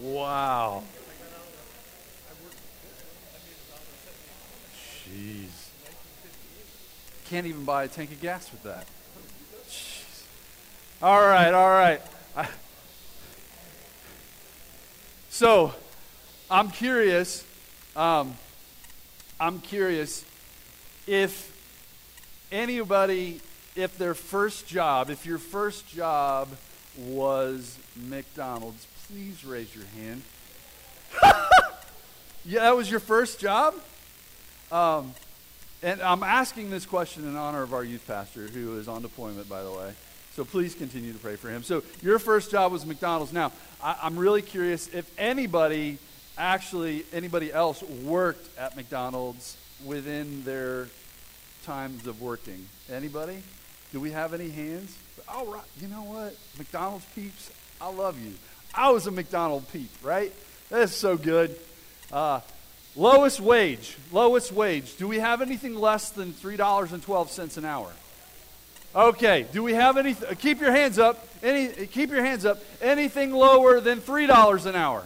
Wow. 0.00 0.82
Jeez. 5.08 5.48
Can't 7.28 7.46
even 7.46 7.64
buy 7.64 7.84
a 7.84 7.88
tank 7.88 8.12
of 8.12 8.20
gas 8.20 8.50
with 8.50 8.62
that. 8.64 8.86
Jeez. 9.68 10.22
All 11.02 11.20
right, 11.20 11.52
all 11.52 11.70
right. 11.70 12.00
I- 12.36 12.48
so, 15.30 15.74
I'm 16.50 16.70
curious. 16.70 17.44
Um, 17.94 18.36
I'm 19.38 19.60
curious 19.60 20.24
if 21.06 21.52
anybody, 22.50 23.40
if 23.74 23.98
their 23.98 24.14
first 24.14 24.66
job, 24.66 25.10
if 25.10 25.26
your 25.26 25.38
first 25.38 25.86
job 25.88 26.48
was 26.96 27.78
McDonald's, 27.96 28.86
please 29.08 29.44
raise 29.44 29.74
your 29.74 29.84
hand. 29.96 30.22
yeah, 32.44 32.60
that 32.60 32.76
was 32.76 32.90
your 32.90 33.00
first 33.00 33.38
job? 33.38 33.74
Um, 34.72 35.14
and 35.82 36.00
I'm 36.00 36.22
asking 36.22 36.70
this 36.70 36.86
question 36.86 37.24
in 37.24 37.36
honor 37.36 37.62
of 37.62 37.72
our 37.72 37.84
youth 37.84 38.06
pastor, 38.06 38.48
who 38.48 38.78
is 38.78 38.88
on 38.88 39.02
deployment, 39.02 39.48
by 39.48 39.62
the 39.62 39.70
way. 39.70 39.92
So 40.34 40.44
please 40.44 40.74
continue 40.74 41.12
to 41.12 41.18
pray 41.18 41.36
for 41.36 41.48
him. 41.48 41.62
So 41.62 41.82
your 42.02 42.18
first 42.18 42.50
job 42.50 42.72
was 42.72 42.84
McDonald's. 42.84 43.32
Now, 43.32 43.52
I, 43.82 43.96
I'm 44.02 44.18
really 44.18 44.42
curious 44.42 44.88
if 44.88 45.10
anybody, 45.18 45.98
actually, 46.36 47.04
anybody 47.12 47.52
else 47.52 47.82
worked 47.82 48.48
at 48.58 48.76
McDonald's 48.76 49.56
within 49.84 50.42
their 50.44 50.88
times 51.64 52.06
of 52.06 52.20
working. 52.20 52.66
Anybody? 52.90 53.42
Do 53.92 54.00
we 54.00 54.10
have 54.10 54.34
any 54.34 54.50
hands? 54.50 54.96
All 55.28 55.46
right. 55.46 55.62
You 55.80 55.88
know 55.88 56.02
what? 56.02 56.36
McDonald's 56.58 57.06
peeps, 57.14 57.50
I 57.80 57.90
love 57.90 58.20
you. 58.20 58.32
I 58.76 58.90
was 58.90 59.06
a 59.06 59.10
McDonald 59.10 59.70
peep, 59.72 59.90
right? 60.02 60.32
That's 60.68 60.94
so 60.94 61.16
good. 61.16 61.58
Uh, 62.12 62.40
lowest 62.94 63.40
wage. 63.40 63.96
Lowest 64.12 64.52
wage. 64.52 64.96
Do 64.96 65.08
we 65.08 65.18
have 65.18 65.40
anything 65.40 65.74
less 65.74 66.10
than 66.10 66.32
$3.12 66.32 67.56
an 67.56 67.64
hour? 67.64 67.90
Okay. 68.96 69.46
Do 69.52 69.62
we 69.62 69.74
have 69.74 69.98
any? 69.98 70.14
Keep 70.14 70.60
your 70.60 70.72
hands 70.72 70.98
up. 70.98 71.28
Any? 71.42 71.68
Keep 71.86 72.10
your 72.10 72.24
hands 72.24 72.46
up. 72.46 72.62
Anything 72.80 73.30
lower 73.30 73.78
than 73.80 74.00
three 74.00 74.26
dollars 74.26 74.64
an 74.64 74.74
hour, 74.74 75.04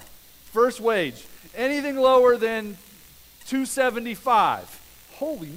first 0.53 0.81
wage. 0.81 1.27
Anything 1.57 1.97
lower 1.97 2.37
than 2.37 2.77
two 3.47 3.67
seventy-five. 3.67 4.81
Holy 5.15 5.50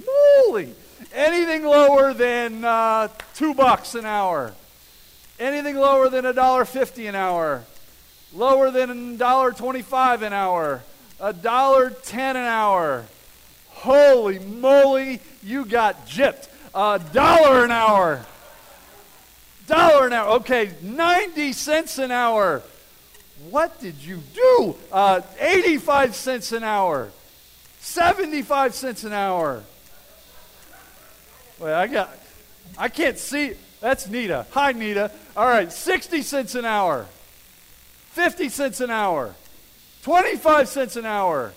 moly! 0.47 0.73
Anything 1.13 1.63
lower 1.63 2.13
than 2.13 2.65
uh, 2.65 3.09
two 3.35 3.53
bucks 3.53 3.93
an 3.93 4.05
hour. 4.05 4.53
Anything 5.39 5.75
lower 5.75 6.09
than 6.09 6.25
a 6.25 6.33
dollar 6.33 6.65
fifty 6.65 7.05
an 7.05 7.13
hour. 7.13 7.63
Lower 8.33 8.71
than 8.71 8.89
a 8.89 9.17
dollar 9.17 9.51
twenty-five 9.51 10.21
an 10.23 10.33
hour. 10.33 10.81
A 11.19 11.33
dollar 11.33 11.91
ten 11.91 12.35
an 12.35 12.43
hour. 12.43 13.05
Holy 13.69 14.39
moly! 14.39 15.19
You 15.43 15.65
got 15.65 16.07
gypped. 16.07 16.47
A 16.73 16.99
dollar 17.11 17.63
an 17.63 17.71
hour. 17.71 18.25
Dollar 19.67 20.07
an 20.07 20.13
hour. 20.13 20.29
Okay, 20.37 20.71
90 20.81 21.53
cents 21.53 21.97
an 21.97 22.11
hour. 22.11 22.61
What 23.49 23.79
did 23.79 23.95
you 24.03 24.21
do? 24.33 24.75
Uh, 24.91 25.21
85 25.39 26.15
cents 26.15 26.51
an 26.51 26.63
hour. 26.63 27.11
75 27.79 28.73
cents 28.73 29.03
an 29.03 29.13
hour. 29.13 29.63
Wait, 31.59 31.73
I 31.73 31.87
got, 31.87 32.17
I 32.77 32.89
can't 32.89 33.17
see. 33.17 33.53
That's 33.79 34.07
Nita. 34.07 34.45
Hi, 34.51 34.71
Nita. 34.71 35.11
All 35.35 35.47
right, 35.47 35.71
60 35.71 36.21
cents 36.21 36.55
an 36.55 36.65
hour. 36.65 37.05
50 38.13 38.49
cents 38.49 38.79
an 38.79 38.91
hour. 38.91 39.33
25 40.03 40.67
cents 40.67 40.95
an 40.97 41.05
hour. 41.05 41.51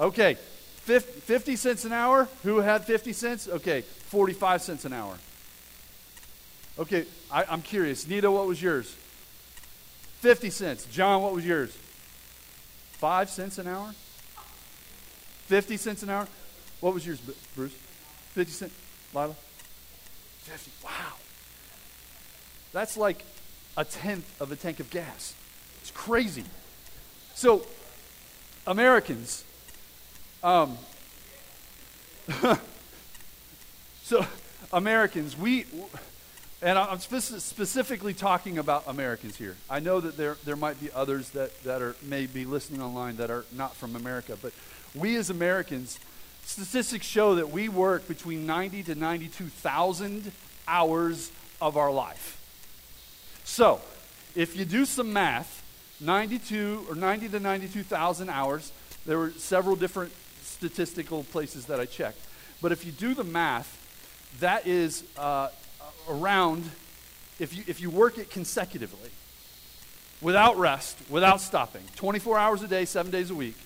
Okay, 0.00 0.34
50 0.34 1.56
cents 1.56 1.84
an 1.84 1.92
hour. 1.92 2.26
Who 2.42 2.60
had 2.60 2.84
50 2.86 3.12
cents? 3.12 3.46
Okay, 3.46 3.82
45 3.82 4.62
cents 4.62 4.84
an 4.86 4.94
hour. 4.94 5.14
Okay, 6.78 7.04
I, 7.30 7.44
I'm 7.44 7.60
curious. 7.60 8.08
Nita, 8.08 8.30
what 8.30 8.46
was 8.46 8.62
yours? 8.62 8.96
50 10.20 10.48
cents. 10.48 10.86
John, 10.86 11.20
what 11.20 11.34
was 11.34 11.44
yours? 11.44 11.76
5 12.92 13.28
cents 13.28 13.58
an 13.58 13.66
hour? 13.66 13.92
50 15.48 15.76
cents 15.76 16.02
an 16.02 16.08
hour? 16.08 16.26
What 16.80 16.94
was 16.94 17.06
yours, 17.06 17.20
Bruce? 17.54 17.74
50 18.32 18.52
cents? 18.52 18.74
Lila? 19.12 19.34
50. 20.44 20.70
Wow. 20.82 21.12
That's 22.72 22.96
like 22.96 23.22
a 23.76 23.84
tenth 23.84 24.40
of 24.40 24.50
a 24.50 24.56
tank 24.56 24.80
of 24.80 24.88
gas. 24.88 25.34
It's 25.88 25.96
crazy. 25.96 26.44
So, 27.34 27.64
Americans, 28.66 29.42
um, 30.42 30.76
so 34.02 34.26
Americans, 34.70 35.34
we, 35.38 35.64
and 36.60 36.78
I'm 36.78 36.98
spec- 36.98 37.40
specifically 37.40 38.12
talking 38.12 38.58
about 38.58 38.84
Americans 38.86 39.36
here. 39.36 39.56
I 39.70 39.80
know 39.80 39.98
that 40.00 40.18
there, 40.18 40.36
there 40.44 40.56
might 40.56 40.78
be 40.78 40.92
others 40.92 41.30
that, 41.30 41.58
that 41.62 41.80
are 41.80 41.96
may 42.02 42.26
be 42.26 42.44
listening 42.44 42.82
online 42.82 43.16
that 43.16 43.30
are 43.30 43.46
not 43.50 43.74
from 43.74 43.96
America, 43.96 44.36
but 44.42 44.52
we 44.94 45.16
as 45.16 45.30
Americans, 45.30 45.98
statistics 46.44 47.06
show 47.06 47.36
that 47.36 47.48
we 47.48 47.70
work 47.70 48.06
between 48.06 48.44
90 48.44 48.82
to 48.82 48.94
92,000 48.94 50.32
hours 50.66 51.32
of 51.62 51.78
our 51.78 51.90
life. 51.90 52.34
So, 53.44 53.80
if 54.34 54.54
you 54.54 54.66
do 54.66 54.84
some 54.84 55.14
math, 55.14 55.57
92 56.00 56.86
or 56.88 56.94
90 56.94 57.28
to 57.30 57.40
92,000 57.40 58.30
hours, 58.30 58.72
there 59.06 59.18
were 59.18 59.30
several 59.32 59.76
different 59.76 60.12
statistical 60.42 61.24
places 61.24 61.66
that 61.66 61.80
I 61.80 61.86
checked. 61.86 62.20
But 62.60 62.72
if 62.72 62.84
you 62.84 62.92
do 62.92 63.14
the 63.14 63.24
math, 63.24 63.74
that 64.40 64.66
is 64.66 65.04
uh, 65.16 65.48
around, 66.08 66.70
if 67.38 67.56
you, 67.56 67.64
if 67.66 67.80
you 67.80 67.90
work 67.90 68.18
it 68.18 68.30
consecutively, 68.30 69.10
without 70.20 70.56
rest, 70.56 70.98
without 71.08 71.40
stopping, 71.40 71.82
24 71.96 72.38
hours 72.38 72.62
a 72.62 72.68
day, 72.68 72.84
seven 72.84 73.10
days 73.12 73.30
a 73.30 73.34
week, 73.34 73.56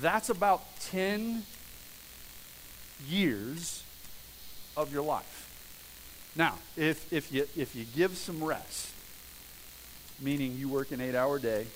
that's 0.00 0.30
about 0.30 0.62
10 0.80 1.42
years 3.08 3.82
of 4.76 4.92
your 4.92 5.02
life. 5.02 5.34
Now, 6.36 6.54
if, 6.76 7.12
if, 7.12 7.32
you, 7.32 7.46
if 7.56 7.74
you 7.74 7.84
give 7.96 8.16
some 8.16 8.42
rest, 8.42 8.92
meaning 10.20 10.56
you 10.56 10.68
work 10.68 10.90
an 10.90 11.00
eight 11.00 11.14
hour 11.14 11.38
day, 11.38 11.66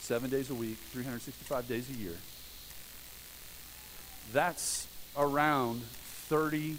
seven 0.00 0.30
days 0.30 0.50
a 0.50 0.54
week, 0.54 0.78
365 0.90 1.66
days 1.68 1.88
a 1.90 1.94
year, 1.94 2.16
that's 4.32 4.86
around 5.16 5.82
30 6.28 6.78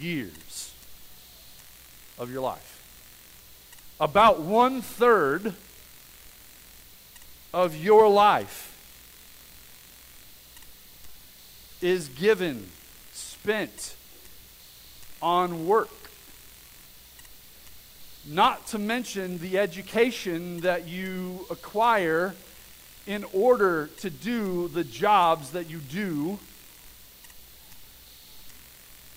years 0.00 0.72
of 2.18 2.30
your 2.30 2.42
life. 2.42 2.74
About 4.00 4.40
one 4.40 4.82
third 4.82 5.54
of 7.52 7.76
your 7.76 8.08
life 8.08 8.68
is 11.80 12.08
given, 12.08 12.68
spent 13.12 13.96
on 15.22 15.66
work. 15.66 15.88
Not 18.30 18.66
to 18.68 18.78
mention 18.78 19.38
the 19.38 19.58
education 19.58 20.60
that 20.60 20.86
you 20.86 21.46
acquire 21.50 22.34
in 23.06 23.24
order 23.32 23.86
to 24.00 24.10
do 24.10 24.68
the 24.68 24.84
jobs 24.84 25.52
that 25.52 25.70
you 25.70 25.78
do, 25.78 26.38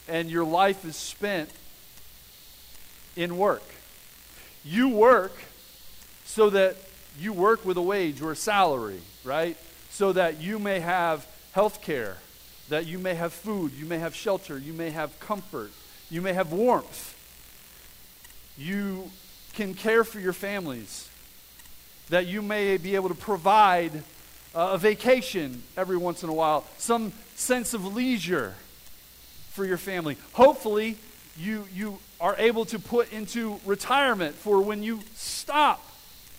and 0.07 0.31
your 0.31 0.45
life 0.45 0.85
is 0.85 0.95
spent 0.95 1.49
in 3.17 3.37
work. 3.37 3.63
You 4.63 4.87
work 4.87 5.33
so 6.23 6.49
that 6.51 6.77
you 7.19 7.33
work 7.33 7.65
with 7.65 7.75
a 7.75 7.81
wage 7.81 8.21
or 8.21 8.31
a 8.31 8.35
salary, 8.35 9.01
right? 9.25 9.57
So 9.89 10.13
that 10.13 10.39
you 10.39 10.57
may 10.57 10.79
have 10.79 11.27
health 11.51 11.81
care, 11.81 12.15
that 12.69 12.85
you 12.85 12.97
may 12.97 13.15
have 13.15 13.33
food, 13.33 13.73
you 13.73 13.85
may 13.85 13.97
have 13.97 14.15
shelter, 14.15 14.57
you 14.57 14.71
may 14.71 14.91
have 14.91 15.19
comfort, 15.19 15.71
you 16.09 16.21
may 16.21 16.31
have 16.31 16.53
warmth. 16.53 17.17
You 18.61 19.09
can 19.53 19.73
care 19.73 20.03
for 20.03 20.19
your 20.19 20.33
families, 20.33 21.09
that 22.09 22.27
you 22.27 22.43
may 22.43 22.77
be 22.77 22.93
able 22.93 23.09
to 23.09 23.15
provide 23.15 24.03
uh, 24.53 24.71
a 24.73 24.77
vacation 24.77 25.63
every 25.75 25.97
once 25.97 26.21
in 26.21 26.29
a 26.29 26.33
while, 26.33 26.63
some 26.77 27.11
sense 27.33 27.73
of 27.73 27.95
leisure 27.95 28.53
for 29.49 29.65
your 29.65 29.77
family. 29.77 30.15
Hopefully, 30.33 30.97
you, 31.35 31.67
you 31.73 31.97
are 32.19 32.35
able 32.37 32.65
to 32.65 32.77
put 32.77 33.11
into 33.11 33.59
retirement 33.65 34.35
for 34.35 34.61
when 34.61 34.83
you 34.83 34.99
stop 35.15 35.83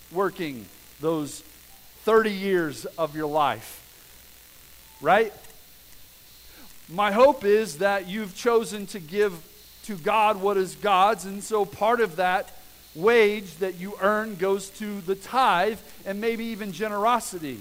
working 0.09 0.65
those 1.01 1.43
30 2.03 2.31
years 2.31 2.85
of 2.97 3.17
your 3.17 3.27
life. 3.27 3.81
Right? 5.01 5.33
My 6.87 7.11
hope 7.11 7.43
is 7.43 7.79
that 7.79 8.07
you've 8.07 8.33
chosen 8.33 8.87
to 8.87 8.99
give 9.01 9.33
to 9.83 9.95
God 9.95 10.41
what 10.41 10.57
is 10.57 10.75
God's, 10.75 11.25
and 11.25 11.43
so 11.43 11.65
part 11.65 11.99
of 11.99 12.15
that 12.17 12.57
wage 12.95 13.55
that 13.57 13.75
you 13.75 13.95
earn 14.01 14.35
goes 14.35 14.69
to 14.69 15.01
the 15.01 15.15
tithe 15.15 15.79
and 16.05 16.21
maybe 16.21 16.45
even 16.45 16.71
generosity, 16.71 17.59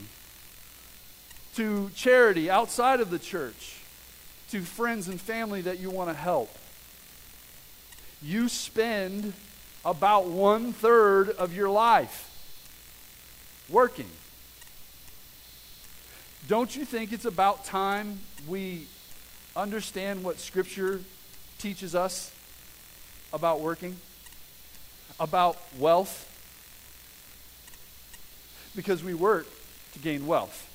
to 1.55 1.90
charity 1.94 2.51
outside 2.51 3.01
of 3.01 3.11
the 3.11 3.18
church, 3.18 3.81
to 4.51 4.61
friends 4.61 5.09
and 5.09 5.20
family 5.20 5.62
that 5.62 5.81
you 5.81 5.90
want 5.90 6.11
to 6.11 6.14
help. 6.14 6.51
You 8.23 8.49
spend 8.49 9.33
about 9.85 10.27
one 10.27 10.73
third 10.73 11.31
of 11.31 11.55
your 11.55 11.68
life 11.68 12.29
working. 13.68 14.09
Don't 16.47 16.77
you 16.77 16.85
think 16.85 17.12
it's 17.12 17.25
about 17.25 17.64
time 17.64 18.20
we 18.47 18.87
understand 19.57 20.23
what 20.23 20.38
Scripture 20.38 21.01
teaches 21.62 21.94
us 21.94 22.33
about 23.33 23.61
working, 23.61 23.96
about 25.20 25.57
wealth? 25.79 26.29
Because 28.75 29.05
we 29.05 29.14
work 29.14 29.46
to 29.92 29.98
gain 30.01 30.27
wealth, 30.27 30.68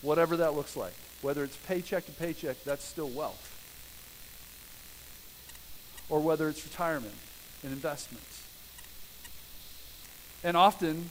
whatever 0.00 0.36
that 0.36 0.54
looks 0.54 0.76
like. 0.76 0.94
Whether 1.22 1.42
it's 1.42 1.56
paycheck 1.56 2.06
to 2.06 2.12
paycheck, 2.12 2.62
that's 2.64 2.84
still 2.84 3.08
wealth. 3.08 3.48
Or 6.08 6.20
whether 6.20 6.48
it's 6.48 6.64
retirement 6.64 7.14
and 7.64 7.72
investments. 7.72 8.42
And 10.44 10.56
often, 10.56 11.10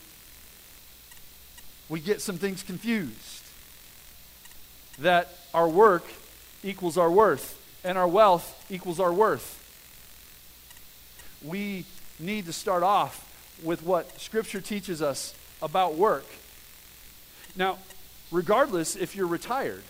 we 1.90 2.00
get 2.00 2.22
some 2.22 2.38
things 2.38 2.64
confused. 2.64 3.44
That 5.00 5.30
our 5.54 5.68
work 5.68 6.06
equals 6.64 6.98
our 6.98 7.12
worth, 7.12 7.59
and 7.84 7.98
our 7.98 8.08
wealth 8.08 8.66
equals 8.70 9.00
our 9.00 9.14
worth. 9.14 9.56
We 11.44 11.86
need 12.20 12.46
to 12.46 12.54
start 12.54 12.84
off 12.84 13.26
with 13.64 13.84
what 13.84 14.20
Scripture 14.20 14.62
teaches 14.62 15.02
us 15.02 15.34
about 15.62 15.96
work. 15.96 16.26
Now, 17.56 17.78
regardless 18.32 18.96
if 18.96 19.16
you're 19.16 19.28
retired, 19.28 19.84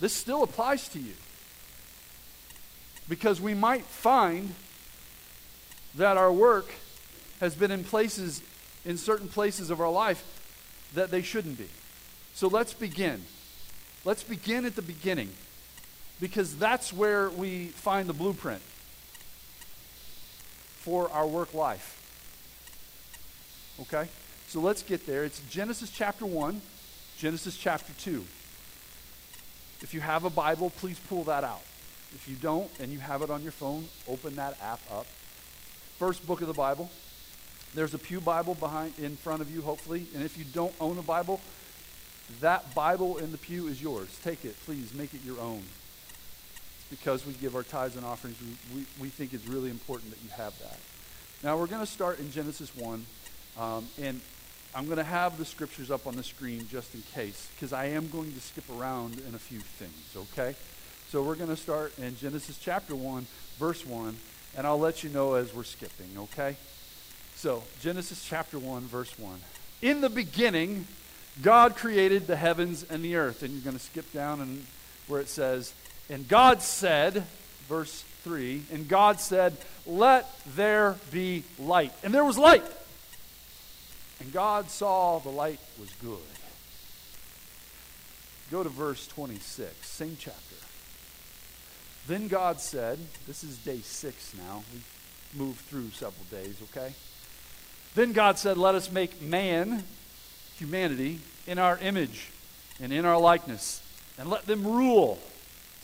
this 0.00 0.12
still 0.12 0.42
applies 0.42 0.88
to 0.88 0.98
you. 0.98 1.14
Because 3.08 3.40
we 3.40 3.54
might 3.54 3.84
find 3.84 4.54
that 5.94 6.16
our 6.16 6.32
work 6.32 6.66
has 7.40 7.54
been 7.54 7.70
in 7.70 7.84
places, 7.84 8.42
in 8.84 8.96
certain 8.96 9.28
places 9.28 9.70
of 9.70 9.80
our 9.80 9.90
life, 9.90 10.24
that 10.94 11.10
they 11.10 11.22
shouldn't 11.22 11.58
be. 11.58 11.68
So 12.34 12.48
let's 12.48 12.72
begin. 12.72 13.22
Let's 14.04 14.24
begin 14.24 14.64
at 14.64 14.76
the 14.76 14.82
beginning 14.82 15.30
because 16.24 16.56
that's 16.56 16.90
where 16.90 17.28
we 17.28 17.66
find 17.66 18.08
the 18.08 18.14
blueprint 18.14 18.62
for 20.78 21.10
our 21.10 21.26
work 21.26 21.52
life. 21.52 22.00
Okay? 23.82 24.08
So 24.46 24.58
let's 24.60 24.82
get 24.82 25.06
there. 25.06 25.24
It's 25.24 25.40
Genesis 25.50 25.90
chapter 25.90 26.24
1, 26.24 26.62
Genesis 27.18 27.58
chapter 27.58 27.92
2. 27.98 28.24
If 29.82 29.92
you 29.92 30.00
have 30.00 30.24
a 30.24 30.30
Bible, 30.30 30.70
please 30.70 30.98
pull 31.10 31.24
that 31.24 31.44
out. 31.44 31.60
If 32.14 32.26
you 32.26 32.36
don't 32.36 32.70
and 32.80 32.90
you 32.90 33.00
have 33.00 33.20
it 33.20 33.28
on 33.28 33.42
your 33.42 33.52
phone, 33.52 33.84
open 34.08 34.36
that 34.36 34.56
app 34.62 34.80
up. 34.90 35.04
First 35.98 36.26
book 36.26 36.40
of 36.40 36.46
the 36.46 36.54
Bible. 36.54 36.90
There's 37.74 37.92
a 37.92 37.98
Pew 37.98 38.22
Bible 38.22 38.54
behind 38.54 38.98
in 38.98 39.16
front 39.16 39.42
of 39.42 39.54
you, 39.54 39.60
hopefully. 39.60 40.06
And 40.14 40.24
if 40.24 40.38
you 40.38 40.44
don't 40.54 40.72
own 40.80 40.96
a 40.96 41.02
Bible, 41.02 41.42
that 42.40 42.74
Bible 42.74 43.18
in 43.18 43.30
the 43.30 43.36
pew 43.36 43.66
is 43.66 43.82
yours. 43.82 44.08
Take 44.24 44.46
it, 44.46 44.56
please. 44.64 44.94
Make 44.94 45.12
it 45.12 45.20
your 45.22 45.38
own. 45.38 45.64
It's 46.90 47.00
because 47.00 47.26
we 47.26 47.32
give 47.34 47.56
our 47.56 47.62
tithes 47.62 47.96
and 47.96 48.04
offerings, 48.04 48.36
we, 48.40 48.78
we, 48.78 48.86
we 49.00 49.08
think 49.08 49.32
it's 49.32 49.46
really 49.46 49.70
important 49.70 50.10
that 50.10 50.22
you 50.22 50.30
have 50.30 50.58
that. 50.60 50.78
Now, 51.42 51.56
we're 51.56 51.66
going 51.66 51.80
to 51.80 51.90
start 51.90 52.18
in 52.18 52.30
Genesis 52.30 52.74
1. 52.76 53.06
Um, 53.58 53.86
and 54.00 54.20
I'm 54.74 54.86
going 54.86 54.98
to 54.98 55.04
have 55.04 55.38
the 55.38 55.44
scriptures 55.44 55.90
up 55.90 56.06
on 56.06 56.16
the 56.16 56.24
screen 56.24 56.66
just 56.68 56.94
in 56.94 57.02
case, 57.14 57.48
because 57.54 57.72
I 57.72 57.86
am 57.86 58.08
going 58.08 58.32
to 58.32 58.40
skip 58.40 58.64
around 58.76 59.20
in 59.28 59.34
a 59.34 59.38
few 59.38 59.60
things, 59.60 60.28
okay? 60.32 60.56
So 61.08 61.22
we're 61.22 61.36
going 61.36 61.50
to 61.50 61.56
start 61.56 61.96
in 61.98 62.16
Genesis 62.16 62.58
chapter 62.58 62.96
1, 62.96 63.26
verse 63.58 63.86
1, 63.86 64.16
and 64.56 64.66
I'll 64.66 64.78
let 64.78 65.04
you 65.04 65.10
know 65.10 65.34
as 65.34 65.54
we're 65.54 65.62
skipping, 65.62 66.10
okay? 66.16 66.56
So, 67.36 67.62
Genesis 67.80 68.24
chapter 68.26 68.58
1, 68.58 68.82
verse 68.82 69.16
1. 69.18 69.38
In 69.82 70.00
the 70.00 70.10
beginning, 70.10 70.86
God 71.42 71.76
created 71.76 72.26
the 72.26 72.36
heavens 72.36 72.84
and 72.88 73.04
the 73.04 73.16
earth. 73.16 73.42
And 73.42 73.52
you're 73.52 73.62
going 73.62 73.76
to 73.76 73.82
skip 73.82 74.10
down 74.12 74.40
and 74.40 74.64
where 75.08 75.20
it 75.20 75.28
says, 75.28 75.74
And 76.10 76.28
God 76.28 76.62
said, 76.62 77.24
verse 77.68 78.04
3, 78.22 78.62
and 78.72 78.88
God 78.88 79.20
said, 79.20 79.56
Let 79.86 80.30
there 80.54 80.96
be 81.10 81.44
light. 81.58 81.92
And 82.02 82.12
there 82.12 82.24
was 82.24 82.38
light. 82.38 82.64
And 84.20 84.32
God 84.32 84.70
saw 84.70 85.18
the 85.18 85.30
light 85.30 85.60
was 85.78 85.90
good. 86.02 86.18
Go 88.50 88.62
to 88.62 88.68
verse 88.68 89.06
26, 89.06 89.86
same 89.86 90.16
chapter. 90.18 90.40
Then 92.06 92.28
God 92.28 92.60
said, 92.60 92.98
This 93.26 93.42
is 93.42 93.56
day 93.58 93.80
six 93.80 94.34
now. 94.36 94.62
We've 94.72 94.86
moved 95.34 95.60
through 95.60 95.90
several 95.90 96.24
days, 96.30 96.56
okay? 96.70 96.94
Then 97.94 98.12
God 98.12 98.38
said, 98.38 98.58
Let 98.58 98.74
us 98.74 98.92
make 98.92 99.22
man 99.22 99.84
humanity 100.56 101.20
in 101.46 101.58
our 101.58 101.78
image 101.78 102.30
and 102.80 102.92
in 102.92 103.04
our 103.04 103.18
likeness, 103.18 103.82
and 104.18 104.28
let 104.28 104.46
them 104.46 104.66
rule. 104.66 105.18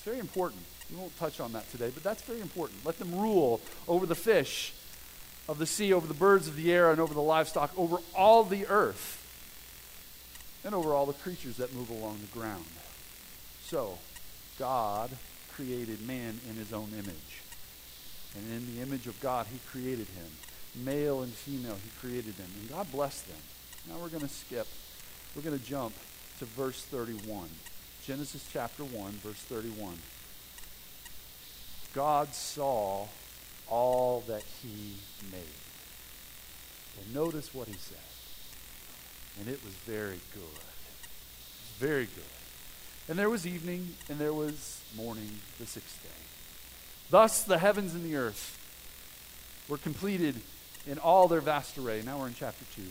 It's 0.00 0.06
very 0.06 0.18
important. 0.18 0.62
We 0.90 0.96
won't 0.96 1.14
touch 1.18 1.40
on 1.40 1.52
that 1.52 1.70
today, 1.70 1.90
but 1.92 2.02
that's 2.02 2.22
very 2.22 2.40
important. 2.40 2.86
Let 2.86 2.98
them 2.98 3.14
rule 3.14 3.60
over 3.86 4.06
the 4.06 4.14
fish 4.14 4.72
of 5.46 5.58
the 5.58 5.66
sea, 5.66 5.92
over 5.92 6.06
the 6.06 6.14
birds 6.14 6.48
of 6.48 6.56
the 6.56 6.72
air, 6.72 6.90
and 6.90 6.98
over 6.98 7.12
the 7.12 7.20
livestock, 7.20 7.70
over 7.76 7.98
all 8.14 8.42
the 8.42 8.66
earth, 8.68 9.18
and 10.64 10.74
over 10.74 10.94
all 10.94 11.04
the 11.04 11.12
creatures 11.12 11.58
that 11.58 11.74
move 11.74 11.90
along 11.90 12.20
the 12.22 12.38
ground. 12.38 12.64
So, 13.62 13.98
God 14.58 15.10
created 15.52 16.00
man 16.06 16.40
in 16.48 16.56
his 16.56 16.72
own 16.72 16.88
image. 16.94 17.42
And 18.34 18.50
in 18.50 18.74
the 18.74 18.80
image 18.80 19.06
of 19.06 19.20
God, 19.20 19.48
he 19.52 19.58
created 19.70 20.06
him. 20.06 20.30
Male 20.82 21.20
and 21.20 21.32
female, 21.34 21.76
he 21.76 21.90
created 22.00 22.38
them. 22.38 22.48
And 22.58 22.70
God 22.70 22.90
blessed 22.90 23.28
them. 23.28 23.42
Now 23.86 23.96
we're 24.00 24.08
going 24.08 24.26
to 24.26 24.34
skip. 24.34 24.66
We're 25.36 25.42
going 25.42 25.58
to 25.58 25.62
jump 25.62 25.92
to 26.38 26.46
verse 26.46 26.82
31. 26.86 27.50
Genesis 28.06 28.48
chapter 28.52 28.84
1, 28.84 29.12
verse 29.12 29.36
31. 29.36 29.98
God 31.92 32.34
saw 32.34 33.06
all 33.68 34.22
that 34.26 34.42
he 34.62 34.94
made. 35.30 35.42
And 36.98 37.14
notice 37.14 37.54
what 37.54 37.68
he 37.68 37.74
said. 37.74 37.98
And 39.38 39.48
it 39.48 39.62
was 39.64 39.74
very 39.74 40.20
good. 40.34 40.60
Very 41.78 42.06
good. 42.06 42.24
And 43.08 43.18
there 43.18 43.30
was 43.30 43.46
evening, 43.46 43.94
and 44.08 44.18
there 44.18 44.32
was 44.32 44.82
morning, 44.96 45.30
the 45.58 45.66
sixth 45.66 46.02
day. 46.02 46.08
Thus 47.10 47.42
the 47.42 47.58
heavens 47.58 47.94
and 47.94 48.04
the 48.04 48.16
earth 48.16 48.56
were 49.68 49.78
completed 49.78 50.36
in 50.86 50.98
all 50.98 51.28
their 51.28 51.40
vast 51.40 51.76
array. 51.78 52.02
Now 52.04 52.18
we're 52.18 52.28
in 52.28 52.34
chapter 52.34 52.64
2. 52.76 52.82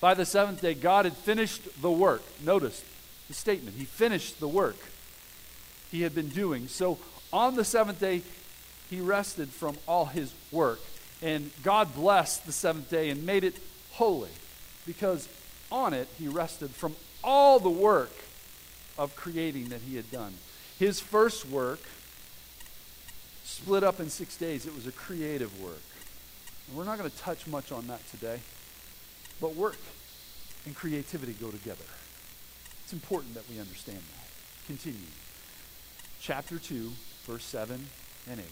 By 0.00 0.14
the 0.14 0.26
seventh 0.26 0.60
day, 0.60 0.74
God 0.74 1.04
had 1.04 1.16
finished 1.16 1.80
the 1.80 1.90
work. 1.90 2.22
Notice 2.42 2.84
statement. 3.32 3.76
He 3.76 3.84
finished 3.84 4.40
the 4.40 4.48
work 4.48 4.76
he 5.90 6.02
had 6.02 6.14
been 6.14 6.28
doing. 6.28 6.68
So 6.68 6.98
on 7.32 7.54
the 7.54 7.64
seventh 7.64 8.00
day, 8.00 8.22
he 8.90 9.00
rested 9.00 9.48
from 9.48 9.76
all 9.86 10.06
his 10.06 10.34
work. 10.50 10.80
And 11.20 11.50
God 11.62 11.94
blessed 11.94 12.46
the 12.46 12.52
seventh 12.52 12.90
day 12.90 13.10
and 13.10 13.24
made 13.24 13.44
it 13.44 13.56
holy 13.92 14.30
because 14.86 15.28
on 15.70 15.94
it 15.94 16.08
he 16.18 16.28
rested 16.28 16.70
from 16.70 16.96
all 17.22 17.58
the 17.58 17.70
work 17.70 18.10
of 18.98 19.14
creating 19.16 19.68
that 19.68 19.80
he 19.82 19.96
had 19.96 20.10
done. 20.10 20.34
His 20.78 21.00
first 21.00 21.48
work 21.48 21.80
split 23.44 23.84
up 23.84 24.00
in 24.00 24.10
six 24.10 24.36
days. 24.36 24.66
It 24.66 24.74
was 24.74 24.86
a 24.86 24.92
creative 24.92 25.62
work. 25.62 25.82
And 26.68 26.76
we're 26.76 26.84
not 26.84 26.98
going 26.98 27.10
to 27.10 27.18
touch 27.18 27.46
much 27.46 27.70
on 27.70 27.86
that 27.86 28.00
today. 28.10 28.40
But 29.40 29.54
work 29.54 29.78
and 30.66 30.74
creativity 30.74 31.32
go 31.34 31.50
together. 31.50 31.84
It's 32.92 33.02
important 33.02 33.32
that 33.32 33.48
we 33.48 33.58
understand 33.58 33.96
that. 33.96 34.66
Continue. 34.66 34.98
Chapter 36.20 36.58
2, 36.58 36.92
verse 37.24 37.42
7 37.42 37.86
and 38.30 38.38
8. 38.38 38.44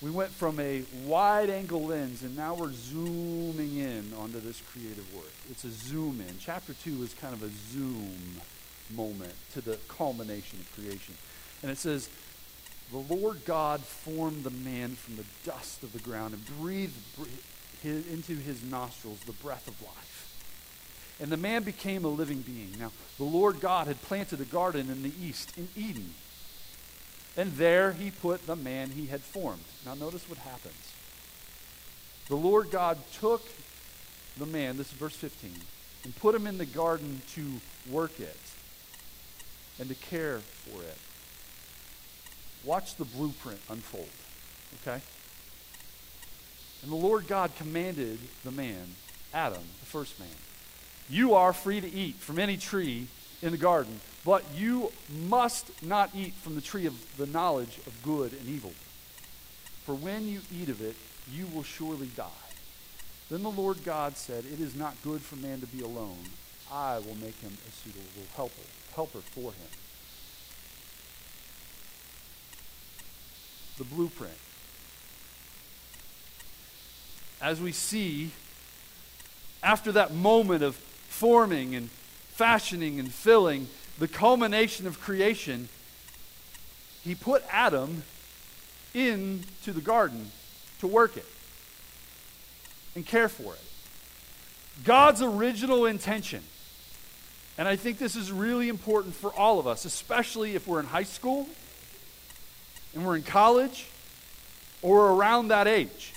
We 0.00 0.10
went 0.10 0.30
from 0.30 0.58
a 0.58 0.84
wide 1.04 1.50
angle 1.50 1.84
lens 1.84 2.22
and 2.22 2.34
now 2.34 2.54
we're 2.54 2.72
zooming 2.72 3.76
in 3.76 4.14
onto 4.18 4.40
this 4.40 4.62
creative 4.72 5.14
work. 5.14 5.30
It's 5.50 5.64
a 5.64 5.70
zoom 5.70 6.24
in. 6.26 6.36
Chapter 6.40 6.72
2 6.72 7.02
is 7.02 7.12
kind 7.12 7.34
of 7.34 7.42
a 7.42 7.50
zoom 7.70 8.40
moment 8.94 9.34
to 9.52 9.60
the 9.60 9.76
culmination 9.86 10.58
of 10.58 10.72
creation. 10.74 11.12
And 11.60 11.70
it 11.70 11.76
says, 11.76 12.08
The 12.92 13.14
Lord 13.14 13.44
God 13.44 13.82
formed 13.82 14.42
the 14.42 14.48
man 14.48 14.94
from 14.94 15.16
the 15.16 15.26
dust 15.44 15.82
of 15.82 15.92
the 15.92 15.98
ground 15.98 16.32
and 16.32 16.62
breathed 16.62 16.96
into 17.84 18.36
his 18.36 18.62
nostrils 18.62 19.20
the 19.26 19.32
breath 19.32 19.68
of 19.68 19.82
life. 19.82 20.13
And 21.20 21.30
the 21.30 21.36
man 21.36 21.62
became 21.62 22.04
a 22.04 22.08
living 22.08 22.40
being. 22.40 22.72
Now, 22.78 22.90
the 23.18 23.24
Lord 23.24 23.60
God 23.60 23.86
had 23.86 24.02
planted 24.02 24.40
a 24.40 24.44
garden 24.44 24.90
in 24.90 25.02
the 25.02 25.12
east, 25.20 25.56
in 25.56 25.68
Eden. 25.76 26.14
And 27.36 27.52
there 27.52 27.92
he 27.92 28.10
put 28.10 28.46
the 28.46 28.56
man 28.56 28.90
he 28.90 29.06
had 29.06 29.20
formed. 29.20 29.64
Now, 29.86 29.94
notice 29.94 30.28
what 30.28 30.38
happens. 30.38 30.92
The 32.28 32.36
Lord 32.36 32.70
God 32.70 32.98
took 33.20 33.42
the 34.36 34.46
man, 34.46 34.76
this 34.76 34.88
is 34.88 34.94
verse 34.94 35.14
15, 35.14 35.52
and 36.04 36.16
put 36.16 36.34
him 36.34 36.46
in 36.46 36.58
the 36.58 36.66
garden 36.66 37.22
to 37.34 37.60
work 37.90 38.18
it 38.18 38.36
and 39.78 39.88
to 39.88 39.94
care 39.94 40.38
for 40.38 40.82
it. 40.82 40.98
Watch 42.64 42.96
the 42.96 43.04
blueprint 43.04 43.60
unfold, 43.68 44.08
okay? 44.82 45.00
And 46.82 46.90
the 46.90 46.96
Lord 46.96 47.26
God 47.28 47.54
commanded 47.56 48.18
the 48.42 48.50
man, 48.50 48.94
Adam, 49.32 49.62
the 49.80 49.86
first 49.86 50.18
man, 50.18 50.28
You 51.08 51.34
are 51.34 51.52
free 51.52 51.80
to 51.80 51.90
eat 51.90 52.16
from 52.16 52.38
any 52.38 52.56
tree 52.56 53.08
in 53.42 53.50
the 53.50 53.58
garden, 53.58 54.00
but 54.24 54.42
you 54.54 54.90
must 55.28 55.82
not 55.82 56.10
eat 56.14 56.34
from 56.34 56.54
the 56.54 56.60
tree 56.60 56.86
of 56.86 57.16
the 57.16 57.26
knowledge 57.26 57.78
of 57.86 58.02
good 58.02 58.32
and 58.32 58.48
evil. 58.48 58.72
For 59.84 59.94
when 59.94 60.26
you 60.26 60.40
eat 60.52 60.70
of 60.70 60.80
it, 60.80 60.96
you 61.30 61.46
will 61.46 61.62
surely 61.62 62.06
die. 62.06 62.28
Then 63.30 63.42
the 63.42 63.50
Lord 63.50 63.84
God 63.84 64.16
said, 64.16 64.44
It 64.44 64.60
is 64.60 64.74
not 64.74 65.02
good 65.02 65.20
for 65.20 65.36
man 65.36 65.60
to 65.60 65.66
be 65.66 65.82
alone. 65.82 66.24
I 66.72 66.98
will 66.98 67.16
make 67.16 67.38
him 67.40 67.56
a 67.68 67.72
suitable 67.72 68.26
helper, 68.34 68.54
helper 68.94 69.18
for 69.18 69.52
him. 69.52 69.68
The 73.76 73.84
blueprint. 73.84 74.38
As 77.42 77.60
we 77.60 77.72
see, 77.72 78.30
after 79.62 79.92
that 79.92 80.14
moment 80.14 80.62
of 80.62 80.78
forming 81.14 81.74
and 81.74 81.90
fashioning 82.30 82.98
and 82.98 83.12
filling, 83.12 83.68
the 83.98 84.08
culmination 84.08 84.86
of 84.86 85.00
creation, 85.00 85.68
he 87.04 87.14
put 87.14 87.44
Adam 87.50 88.02
into 88.92 89.72
the 89.72 89.80
garden 89.80 90.30
to 90.80 90.86
work 90.86 91.16
it 91.16 91.26
and 92.96 93.06
care 93.06 93.28
for 93.28 93.54
it. 93.54 93.60
God's 94.84 95.22
original 95.22 95.86
intention, 95.86 96.42
and 97.56 97.68
I 97.68 97.76
think 97.76 97.98
this 97.98 98.16
is 98.16 98.32
really 98.32 98.68
important 98.68 99.14
for 99.14 99.32
all 99.32 99.60
of 99.60 99.68
us, 99.68 99.84
especially 99.84 100.56
if 100.56 100.66
we're 100.66 100.80
in 100.80 100.86
high 100.86 101.04
school 101.04 101.48
and 102.92 103.06
we're 103.06 103.16
in 103.16 103.22
college 103.22 103.86
or 104.82 105.12
around 105.12 105.48
that 105.48 105.68
age. 105.68 106.12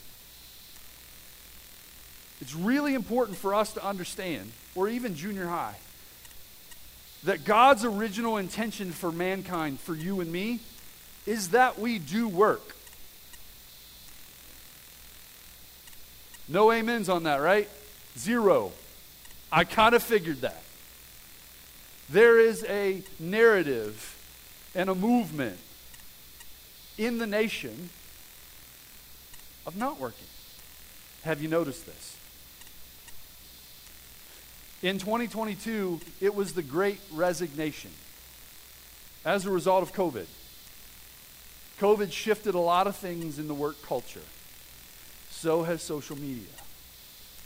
It's 2.41 2.55
really 2.55 2.93
important 2.93 3.37
for 3.37 3.53
us 3.53 3.73
to 3.73 3.85
understand, 3.85 4.51
or 4.77 4.87
even 4.87 5.15
junior 5.15 5.47
high, 5.47 5.75
that 7.23 7.43
God's 7.43 7.83
original 7.83 8.37
intention 8.37 8.91
for 8.91 9.11
mankind, 9.11 9.79
for 9.79 9.95
you 9.95 10.21
and 10.21 10.31
me, 10.31 10.59
is 11.25 11.49
that 11.49 11.79
we 11.79 11.97
do 11.97 12.27
work. 12.27 12.75
No 16.47 16.71
amens 16.71 17.09
on 17.09 17.23
that, 17.23 17.37
right? 17.37 17.67
Zero. 18.17 18.71
I 19.51 19.63
kind 19.63 19.95
of 19.95 20.03
figured 20.03 20.41
that. 20.41 20.61
There 22.07 22.39
is 22.39 22.63
a 22.65 23.01
narrative 23.19 24.15
and 24.75 24.89
a 24.89 24.95
movement 24.95 25.57
in 26.99 27.17
the 27.17 27.27
nation 27.27 27.89
of 29.65 29.75
not 29.75 29.99
working. 29.99 30.27
Have 31.23 31.41
you 31.41 31.47
noticed 31.47 31.87
this? 31.87 32.16
In 34.83 34.99
2022, 34.99 35.99
it 36.21 36.35
was 36.35 36.53
the 36.53 36.61
great 36.61 36.99
resignation 37.11 37.91
as 39.25 39.45
a 39.45 39.49
result 39.49 39.81
of 39.81 39.91
COVID. 39.93 40.27
COVID 41.79 42.11
shifted 42.11 42.53
a 42.53 42.59
lot 42.59 42.85
of 42.87 42.95
things 42.95 43.39
in 43.39 43.47
the 43.47 43.53
work 43.53 43.75
culture. 43.83 44.21
So 45.29 45.63
has 45.63 45.81
social 45.81 46.15
media. 46.15 46.47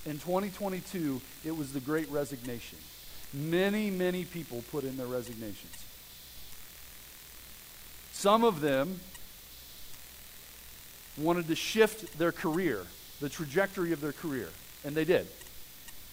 In 0.05 0.13
2022, 0.13 1.21
it 1.45 1.55
was 1.55 1.73
the 1.73 1.79
great 1.79 2.09
resignation. 2.09 2.77
Many, 3.33 3.89
many 3.89 4.25
people 4.25 4.63
put 4.71 4.83
in 4.83 4.97
their 4.97 5.07
resignations. 5.07 5.85
Some 8.11 8.43
of 8.43 8.61
them 8.61 8.99
wanted 11.17 11.47
to 11.47 11.55
shift 11.55 12.17
their 12.17 12.31
career, 12.31 12.85
the 13.19 13.29
trajectory 13.29 13.93
of 13.93 14.01
their 14.01 14.13
career, 14.13 14.49
and 14.83 14.95
they 14.95 15.05
did. 15.05 15.27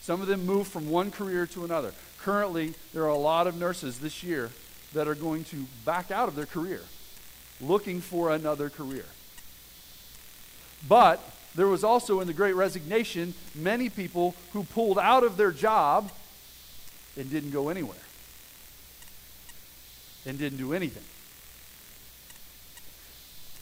Some 0.08 0.22
of 0.22 0.26
them 0.26 0.46
move 0.46 0.66
from 0.66 0.88
one 0.88 1.10
career 1.10 1.46
to 1.48 1.66
another. 1.66 1.92
Currently, 2.22 2.72
there 2.94 3.02
are 3.02 3.08
a 3.08 3.14
lot 3.14 3.46
of 3.46 3.58
nurses 3.58 3.98
this 3.98 4.22
year 4.22 4.50
that 4.94 5.06
are 5.06 5.14
going 5.14 5.44
to 5.44 5.66
back 5.84 6.10
out 6.10 6.28
of 6.28 6.34
their 6.34 6.46
career, 6.46 6.80
looking 7.60 8.00
for 8.00 8.30
another 8.30 8.70
career. 8.70 9.04
But 10.88 11.20
there 11.54 11.66
was 11.66 11.84
also 11.84 12.20
in 12.20 12.26
the 12.26 12.32
great 12.32 12.54
resignation 12.54 13.34
many 13.54 13.90
people 13.90 14.34
who 14.54 14.64
pulled 14.64 14.98
out 14.98 15.24
of 15.24 15.36
their 15.36 15.52
job 15.52 16.10
and 17.18 17.30
didn't 17.30 17.50
go 17.50 17.68
anywhere 17.68 17.98
and 20.24 20.38
didn't 20.38 20.56
do 20.56 20.72
anything. 20.72 21.04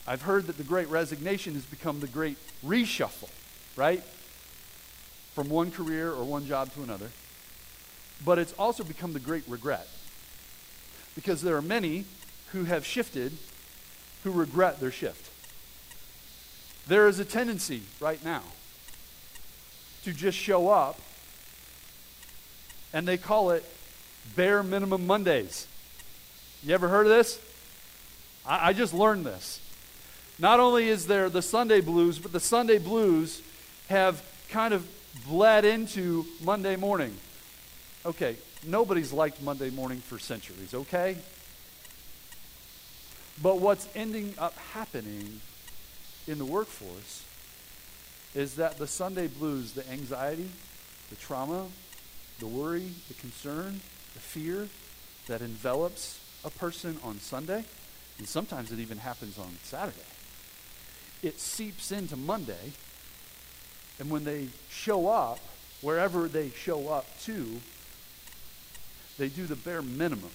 I've 0.06 0.22
heard 0.22 0.46
that 0.46 0.58
the 0.58 0.62
great 0.62 0.86
resignation 0.90 1.54
has 1.54 1.66
become 1.66 1.98
the 1.98 2.06
great 2.06 2.38
reshuffle, 2.64 3.30
right? 3.74 4.04
From 5.36 5.50
one 5.50 5.70
career 5.70 6.10
or 6.10 6.24
one 6.24 6.46
job 6.46 6.72
to 6.72 6.82
another. 6.82 7.10
But 8.24 8.38
it's 8.38 8.54
also 8.54 8.82
become 8.82 9.12
the 9.12 9.20
great 9.20 9.44
regret. 9.46 9.86
Because 11.14 11.42
there 11.42 11.54
are 11.56 11.62
many 11.62 12.06
who 12.52 12.64
have 12.64 12.86
shifted 12.86 13.32
who 14.24 14.30
regret 14.30 14.80
their 14.80 14.90
shift. 14.90 15.30
There 16.88 17.06
is 17.06 17.18
a 17.18 17.24
tendency 17.24 17.82
right 18.00 18.24
now 18.24 18.44
to 20.04 20.14
just 20.14 20.38
show 20.38 20.70
up, 20.70 20.98
and 22.94 23.06
they 23.06 23.18
call 23.18 23.50
it 23.50 23.62
bare 24.36 24.62
minimum 24.62 25.06
Mondays. 25.06 25.68
You 26.62 26.72
ever 26.72 26.88
heard 26.88 27.04
of 27.04 27.12
this? 27.12 27.38
I, 28.46 28.68
I 28.68 28.72
just 28.72 28.94
learned 28.94 29.26
this. 29.26 29.60
Not 30.38 30.60
only 30.60 30.88
is 30.88 31.06
there 31.06 31.28
the 31.28 31.42
Sunday 31.42 31.82
blues, 31.82 32.18
but 32.18 32.32
the 32.32 32.40
Sunday 32.40 32.78
blues 32.78 33.42
have 33.88 34.24
kind 34.48 34.72
of 34.72 34.88
bled 35.24 35.64
into 35.64 36.26
Monday 36.42 36.76
morning. 36.76 37.16
Okay, 38.04 38.36
nobody's 38.64 39.12
liked 39.12 39.42
Monday 39.42 39.70
morning 39.70 39.98
for 39.98 40.18
centuries, 40.18 40.74
okay? 40.74 41.16
But 43.42 43.60
what's 43.60 43.88
ending 43.94 44.34
up 44.38 44.56
happening 44.72 45.40
in 46.26 46.38
the 46.38 46.44
workforce 46.44 47.24
is 48.34 48.56
that 48.56 48.78
the 48.78 48.86
Sunday 48.86 49.26
blues, 49.26 49.72
the 49.72 49.88
anxiety, 49.90 50.48
the 51.10 51.16
trauma, 51.16 51.66
the 52.38 52.46
worry, 52.46 52.90
the 53.08 53.14
concern, 53.14 53.80
the 54.14 54.20
fear 54.20 54.68
that 55.26 55.40
envelops 55.40 56.20
a 56.44 56.50
person 56.50 56.98
on 57.02 57.18
Sunday, 57.18 57.64
and 58.18 58.28
sometimes 58.28 58.72
it 58.72 58.78
even 58.78 58.98
happens 58.98 59.38
on 59.38 59.56
Saturday, 59.62 59.98
it 61.22 61.40
seeps 61.40 61.90
into 61.92 62.16
Monday, 62.16 62.72
and 63.98 64.10
when 64.10 64.24
they 64.24 64.48
show 64.68 65.08
up, 65.08 65.38
wherever 65.80 66.28
they 66.28 66.50
show 66.50 66.88
up 66.88 67.06
to, 67.22 67.60
they 69.18 69.28
do 69.28 69.46
the 69.46 69.56
bare 69.56 69.82
minimum. 69.82 70.30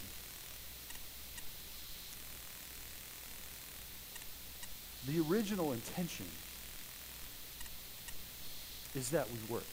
The 5.08 5.19
original 5.30 5.74
intention 5.74 6.26
is 8.95 9.10
that 9.12 9.28
we 9.30 9.54
work. 9.54 9.63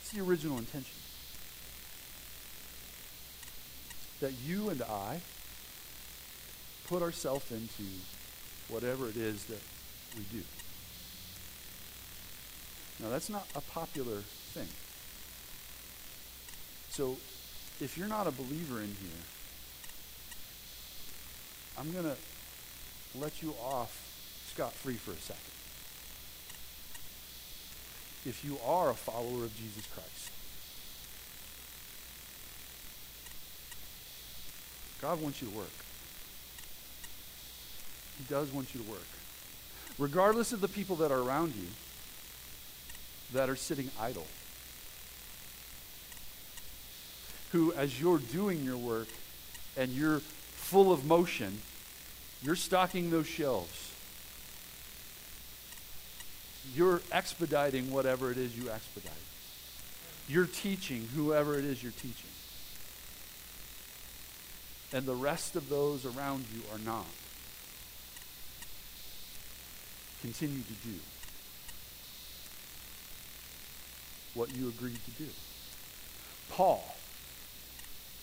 It's 0.00 0.10
the 0.10 0.20
original 0.20 0.58
intention. 0.58 0.96
That 4.20 4.32
you 4.44 4.70
and 4.70 4.82
I 4.82 5.20
put 6.86 7.02
ourselves 7.02 7.50
into 7.50 7.84
whatever 8.68 9.08
it 9.08 9.16
is 9.16 9.44
that 9.44 9.62
we 10.16 10.24
do. 10.24 10.44
Now, 13.02 13.08
that's 13.08 13.30
not 13.30 13.46
a 13.54 13.60
popular 13.60 14.18
thing. 14.52 14.68
So, 16.90 17.16
if 17.80 17.96
you're 17.96 18.08
not 18.08 18.26
a 18.26 18.30
believer 18.30 18.80
in 18.80 18.88
here, 18.88 19.22
I'm 21.78 21.90
going 21.92 22.04
to 22.04 22.16
let 23.18 23.42
you 23.42 23.54
off 23.62 24.06
scot 24.52 24.72
free 24.74 24.94
for 24.94 25.12
a 25.12 25.16
second. 25.16 25.40
If 28.26 28.44
you 28.44 28.58
are 28.66 28.90
a 28.90 28.94
follower 28.94 29.44
of 29.44 29.56
Jesus 29.56 29.86
Christ, 29.86 30.30
God 35.00 35.22
wants 35.22 35.40
you 35.40 35.48
to 35.48 35.56
work. 35.56 35.70
He 38.18 38.24
does 38.24 38.52
want 38.52 38.74
you 38.74 38.82
to 38.82 38.90
work. 38.90 39.06
Regardless 39.98 40.52
of 40.52 40.60
the 40.60 40.68
people 40.68 40.96
that 40.96 41.10
are 41.10 41.20
around 41.20 41.54
you 41.54 41.68
that 43.32 43.48
are 43.48 43.56
sitting 43.56 43.90
idle. 44.00 44.26
Who, 47.52 47.72
as 47.72 48.00
you're 48.00 48.18
doing 48.18 48.64
your 48.64 48.76
work 48.76 49.08
and 49.76 49.90
you're 49.90 50.20
full 50.20 50.92
of 50.92 51.04
motion, 51.04 51.60
you're 52.42 52.56
stocking 52.56 53.10
those 53.10 53.26
shelves. 53.26 53.92
You're 56.74 57.00
expediting 57.10 57.90
whatever 57.90 58.30
it 58.30 58.38
is 58.38 58.56
you 58.56 58.70
expedite. 58.70 59.12
You're 60.28 60.46
teaching 60.46 61.08
whoever 61.14 61.58
it 61.58 61.64
is 61.64 61.82
you're 61.82 61.92
teaching. 61.92 62.30
And 64.92 65.06
the 65.06 65.14
rest 65.14 65.56
of 65.56 65.68
those 65.68 66.04
around 66.04 66.44
you 66.54 66.62
are 66.72 66.78
not. 66.78 67.06
Continue 70.20 70.62
to 70.62 70.88
do 70.88 70.94
what 74.34 74.54
you 74.54 74.68
agreed 74.68 74.98
to 75.04 75.10
do. 75.22 75.28
Paul, 76.50 76.96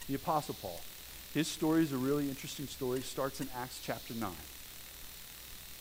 the 0.08 0.16
Apostle 0.16 0.56
Paul, 0.62 0.80
his 1.34 1.48
story 1.48 1.84
is 1.84 1.92
a 1.92 1.98
really 1.98 2.30
interesting 2.30 2.68
story. 2.68 3.00
It 3.00 3.06
starts 3.06 3.42
in 3.42 3.50
Acts 3.56 3.80
chapter 3.84 4.14
9. 4.14 4.32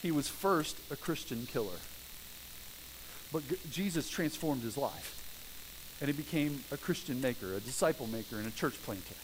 He 0.02 0.10
was 0.10 0.28
first 0.28 0.76
a 0.90 0.96
Christian 0.96 1.46
killer. 1.46 1.78
But 3.32 3.42
Jesus 3.70 4.08
transformed 4.08 4.62
his 4.62 4.76
life. 4.76 5.22
And 6.00 6.08
he 6.08 6.12
became 6.12 6.62
a 6.70 6.76
Christian 6.76 7.20
maker, 7.20 7.54
a 7.54 7.60
disciple 7.60 8.06
maker, 8.06 8.36
and 8.36 8.46
a 8.46 8.50
church 8.50 8.74
planter. 8.82 9.14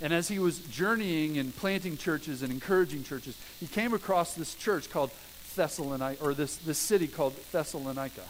And 0.00 0.14
as 0.14 0.28
he 0.28 0.38
was 0.38 0.60
journeying 0.60 1.36
and 1.36 1.54
planting 1.54 1.98
churches 1.98 2.42
and 2.42 2.50
encouraging 2.50 3.04
churches, 3.04 3.36
he 3.58 3.66
came 3.66 3.92
across 3.92 4.34
this 4.34 4.54
church 4.54 4.88
called 4.88 5.10
Thessalonica, 5.54 6.24
or 6.24 6.32
this, 6.32 6.56
this 6.56 6.78
city 6.78 7.06
called 7.06 7.36
Thessalonica. 7.52 8.24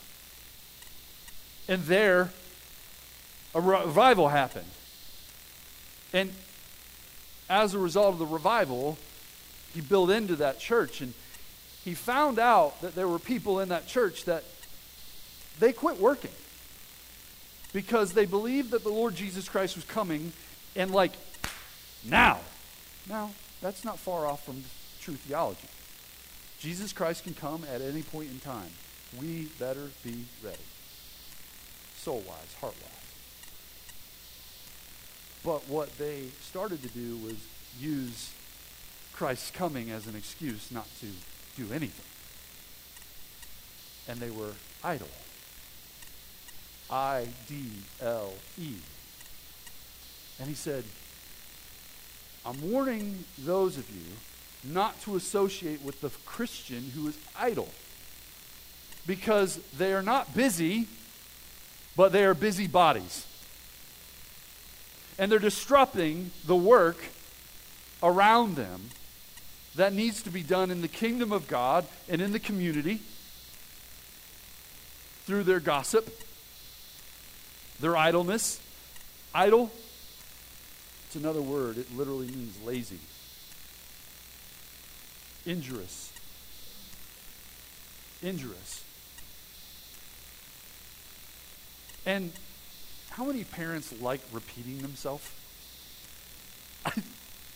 And 1.70 1.84
there, 1.84 2.30
a 3.54 3.60
revival 3.60 4.28
happened. 4.28 4.66
And 6.12 6.32
as 7.48 7.74
a 7.74 7.78
result 7.78 8.14
of 8.14 8.18
the 8.18 8.26
revival, 8.26 8.98
he 9.72 9.80
built 9.80 10.10
into 10.10 10.34
that 10.36 10.58
church. 10.58 11.00
And 11.00 11.14
he 11.84 11.94
found 11.94 12.40
out 12.40 12.80
that 12.80 12.96
there 12.96 13.06
were 13.06 13.20
people 13.20 13.60
in 13.60 13.68
that 13.68 13.86
church 13.86 14.24
that 14.24 14.42
they 15.60 15.72
quit 15.72 16.00
working 16.00 16.32
because 17.72 18.14
they 18.14 18.26
believed 18.26 18.72
that 18.72 18.82
the 18.82 18.88
Lord 18.88 19.14
Jesus 19.14 19.48
Christ 19.48 19.76
was 19.76 19.84
coming 19.84 20.32
and, 20.74 20.90
like, 20.90 21.12
now. 22.04 22.40
Now, 23.08 23.30
that's 23.62 23.84
not 23.84 24.00
far 24.00 24.26
off 24.26 24.44
from 24.44 24.64
true 25.00 25.14
theology. 25.14 25.68
Jesus 26.58 26.92
Christ 26.92 27.22
can 27.22 27.34
come 27.34 27.62
at 27.72 27.80
any 27.80 28.02
point 28.02 28.28
in 28.28 28.40
time. 28.40 28.70
We 29.20 29.44
better 29.60 29.90
be 30.02 30.24
ready 30.42 30.58
soul 32.02 32.22
wise, 32.26 32.54
heart 32.60 32.74
wise. 32.80 32.90
But 35.44 35.68
what 35.68 35.96
they 35.98 36.28
started 36.40 36.82
to 36.82 36.88
do 36.88 37.16
was 37.18 37.36
use 37.78 38.30
Christ's 39.12 39.50
coming 39.50 39.90
as 39.90 40.06
an 40.06 40.16
excuse 40.16 40.70
not 40.70 40.86
to 41.00 41.06
do 41.56 41.72
anything. 41.72 42.06
And 44.08 44.18
they 44.18 44.30
were 44.30 44.52
idle. 44.82 45.08
I 46.90 47.28
D 47.46 47.66
L 48.00 48.32
E. 48.58 48.74
And 50.38 50.48
he 50.48 50.54
said, 50.54 50.84
I'm 52.44 52.70
warning 52.70 53.24
those 53.38 53.76
of 53.76 53.88
you 53.90 54.16
not 54.64 55.00
to 55.02 55.16
associate 55.16 55.82
with 55.82 56.00
the 56.00 56.10
Christian 56.24 56.92
who 56.94 57.08
is 57.08 57.18
idle 57.38 57.68
because 59.06 59.58
they 59.76 59.92
are 59.92 60.02
not 60.02 60.34
busy 60.34 60.86
but 62.00 62.12
they 62.12 62.24
are 62.24 62.32
busy 62.32 62.66
bodies. 62.66 63.26
And 65.18 65.30
they're 65.30 65.38
disrupting 65.38 66.30
the 66.46 66.56
work 66.56 66.96
around 68.02 68.56
them 68.56 68.88
that 69.74 69.92
needs 69.92 70.22
to 70.22 70.30
be 70.30 70.42
done 70.42 70.70
in 70.70 70.80
the 70.80 70.88
kingdom 70.88 71.30
of 71.30 71.46
God 71.46 71.84
and 72.08 72.22
in 72.22 72.32
the 72.32 72.40
community 72.40 73.00
through 75.26 75.42
their 75.42 75.60
gossip, 75.60 76.08
their 77.80 77.98
idleness. 77.98 78.62
Idle, 79.34 79.70
it's 81.04 81.16
another 81.16 81.42
word, 81.42 81.76
it 81.76 81.94
literally 81.94 82.28
means 82.28 82.58
lazy, 82.64 83.00
injurious. 85.44 86.10
Injurious. 88.22 88.89
And 92.06 92.32
how 93.10 93.24
many 93.24 93.44
parents 93.44 93.92
like 94.00 94.20
repeating 94.32 94.78
themselves? 94.78 95.30
I, 96.86 96.92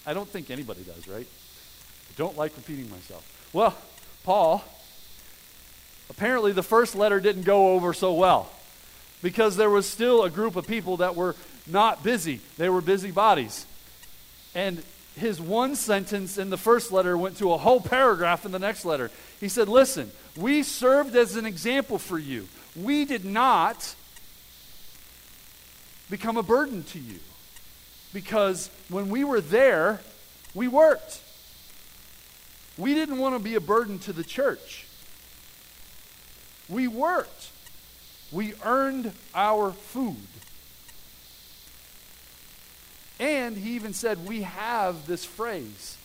I 0.07 0.15
don't 0.15 0.29
think 0.29 0.51
anybody 0.51 0.83
does, 0.83 1.09
right? 1.09 1.27
I 1.27 2.13
don't 2.17 2.37
like 2.37 2.57
repeating 2.57 2.91
myself. 2.91 3.51
Well, 3.53 3.77
Paul, 4.25 4.65
apparently 6.11 6.53
the 6.53 6.63
first 6.63 6.95
letter 6.95 7.21
didn't 7.21 7.45
go 7.45 7.73
over 7.73 7.93
so 7.93 8.13
well 8.13 8.51
because 9.23 9.57
there 9.57 9.71
was 9.71 9.89
still 9.89 10.23
a 10.23 10.31
group 10.31 10.57
of 10.57 10.67
people 10.67 10.99
that 10.99 11.17
were 11.17 11.35
not 11.67 12.03
busy. 12.03 12.41
They 12.59 12.69
were 12.69 12.83
busy 12.83 13.11
bodies. 13.11 13.67
And 14.55 14.83
his 15.17 15.41
one 15.41 15.77
sentence 15.77 16.39
in 16.39 16.51
the 16.51 16.59
first 16.59 16.93
letter 16.93 17.17
went 17.17 17.39
to 17.39 17.53
a 17.53 17.59
whole 17.59 17.81
paragraph 17.81 18.45
in 18.45 18.53
the 18.53 18.59
next 18.59 18.85
letter. 18.85 19.11
He 19.41 19.49
said, 19.49 19.69
Listen, 19.69 20.11
we 20.37 20.63
served 20.63 21.15
as 21.17 21.37
an 21.37 21.47
example 21.47 21.99
for 21.99 22.19
you. 22.19 22.49
We 22.77 23.05
did 23.05 23.25
not 23.25 23.95
become 26.11 26.37
a 26.37 26.43
burden 26.43 26.83
to 26.85 26.99
you. 26.99 27.19
Because 28.12 28.71
when 28.88 29.09
we 29.09 29.25
were 29.25 29.40
there, 29.40 30.01
we 30.55 30.69
worked. 30.69 31.21
We 32.77 32.95
didn't 32.95 33.19
want 33.19 33.37
to 33.37 33.43
be 33.43 33.55
a 33.55 33.61
burden 33.61 33.99
to 34.01 34.12
the 34.12 34.25
church. 34.25 34.87
We 36.69 36.88
worked. 36.88 37.51
We 38.33 38.55
earned 38.64 39.12
our 39.35 39.73
food. 39.73 40.17
And 43.21 43.57
he 43.57 43.71
even 43.77 43.93
said, 43.93 44.27
We 44.27 44.43
have 44.43 45.07
this 45.07 45.25
phrase. 45.25 45.97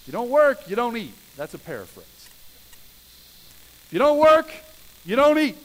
If 0.00 0.08
you 0.08 0.12
don't 0.12 0.30
work, 0.30 0.68
you 0.68 0.76
don't 0.76 0.96
eat. 0.96 1.14
That's 1.36 1.54
a 1.54 1.58
paraphrase. 1.58 2.06
If 3.86 3.92
you 3.92 3.98
don't 3.98 4.18
work, 4.18 4.48
you 5.04 5.16
don't 5.16 5.38
eat. 5.38 5.58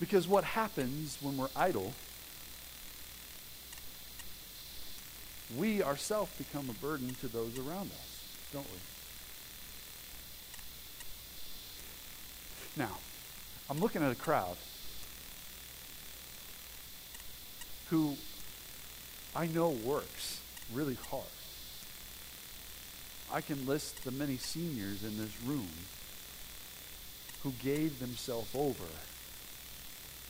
Because 0.00 0.26
what 0.26 0.44
happens 0.44 1.18
when 1.20 1.36
we're 1.36 1.48
idle, 1.54 1.92
we 5.56 5.82
ourselves 5.82 6.32
become 6.36 6.68
a 6.68 6.74
burden 6.74 7.14
to 7.20 7.28
those 7.28 7.58
around 7.58 7.90
us, 7.92 8.24
don't 8.52 8.66
we? 8.66 8.78
Now, 12.76 12.98
I'm 13.70 13.78
looking 13.78 14.02
at 14.02 14.10
a 14.10 14.16
crowd 14.16 14.56
who 17.90 18.16
I 19.36 19.46
know 19.46 19.68
works 19.68 20.40
really 20.72 20.98
hard. 21.10 21.24
I 23.32 23.40
can 23.40 23.66
list 23.66 24.04
the 24.04 24.10
many 24.10 24.36
seniors 24.36 25.04
in 25.04 25.18
this 25.18 25.40
room 25.42 25.70
who 27.42 27.52
gave 27.52 28.00
themselves 28.00 28.50
over 28.54 28.84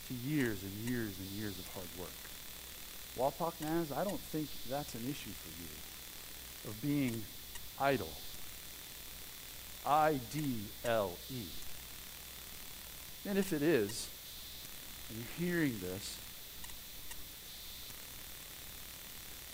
to 0.07 0.13
years 0.13 0.61
and 0.63 0.71
years 0.89 1.17
and 1.19 1.27
years 1.29 1.57
of 1.57 1.67
hard 1.73 1.87
work. 1.99 2.09
Wapak 3.17 3.61
Naz, 3.61 3.91
I 3.91 4.03
don't 4.03 4.19
think 4.19 4.49
that's 4.69 4.93
an 4.95 5.03
issue 5.03 5.31
for 5.31 5.49
you 5.61 6.69
of 6.69 6.81
being 6.81 7.23
idle. 7.79 8.09
I 9.85 10.19
D 10.33 10.65
L 10.83 11.13
E. 11.31 11.43
And 13.27 13.37
if 13.37 13.53
it 13.53 13.61
is, 13.61 14.07
and 15.09 15.17
you're 15.19 15.47
hearing 15.49 15.79
this, 15.79 16.17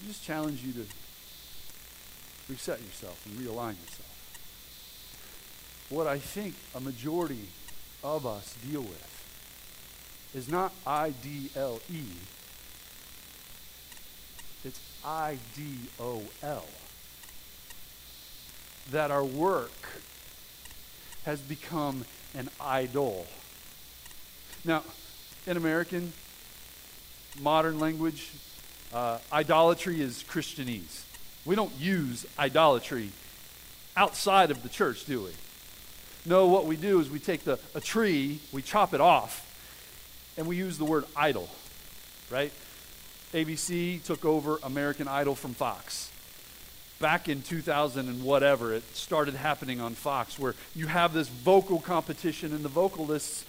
I 0.02 0.08
just 0.08 0.24
challenge 0.24 0.64
you 0.64 0.74
to 0.74 0.86
reset 2.50 2.82
yourself 2.82 3.26
and 3.26 3.36
realign 3.36 3.76
yourself. 3.80 4.08
What 5.90 6.08
I 6.08 6.18
think 6.18 6.56
a 6.74 6.80
majority 6.80 7.50
of 8.04 8.26
us 8.26 8.56
deal 8.70 8.82
with 8.82 9.11
is 10.34 10.48
not 10.48 10.74
I 10.86 11.10
D 11.10 11.50
L 11.56 11.80
E, 11.91 12.04
it's 14.63 14.80
I 15.04 15.38
D 15.56 15.63
O 16.00 16.24
L. 16.41 16.65
That 18.91 19.12
our 19.12 19.24
work 19.24 20.02
has 21.26 21.39
become 21.39 22.06
an 22.34 22.50
idol. 22.60 23.28
Now, 24.65 24.84
in 25.46 25.58
American 25.58 26.13
modern 27.39 27.80
language, 27.80 28.32
uh, 28.94 29.20
idolatry 29.32 30.02
is 30.02 30.24
Christianese. 30.24 31.04
We 31.46 31.56
don't 31.56 31.74
use 31.80 32.26
idolatry 32.38 33.12
outside 33.96 34.52
of 34.52 34.63
the 34.63 34.70
church, 34.70 35.06
do 35.06 35.24
we? 35.24 35.32
No, 36.26 36.48
what 36.48 36.65
we 36.65 36.76
do 36.76 37.00
is 37.00 37.10
we 37.10 37.20
take 37.20 37.44
the, 37.44 37.60
a 37.74 37.82
tree, 37.82 38.39
we 38.52 38.62
chop 38.62 38.94
it 38.94 39.02
off, 39.02 39.51
and 40.38 40.48
we 40.48 40.56
use 40.56 40.78
the 40.78 40.86
word 40.86 41.06
idol, 41.15 41.50
right? 42.30 42.52
ABC 43.34 44.04
took 44.04 44.26
over 44.26 44.60
American 44.63 45.08
Idol 45.08 45.36
from 45.36 45.54
Fox. 45.54 46.12
Back 47.00 47.30
in 47.30 47.41
2000 47.41 48.08
and 48.08 48.24
whatever, 48.24 48.74
it 48.74 48.84
started 48.96 49.36
happening 49.36 49.82
on 49.82 49.94
Fox 49.94 50.38
where 50.38 50.56
you 50.76 50.88
have 50.88 51.13
this 51.13 51.30
vocal 51.30 51.80
competition 51.80 52.54
and 52.54 52.63
the 52.63 52.70
vocalists 52.70 53.46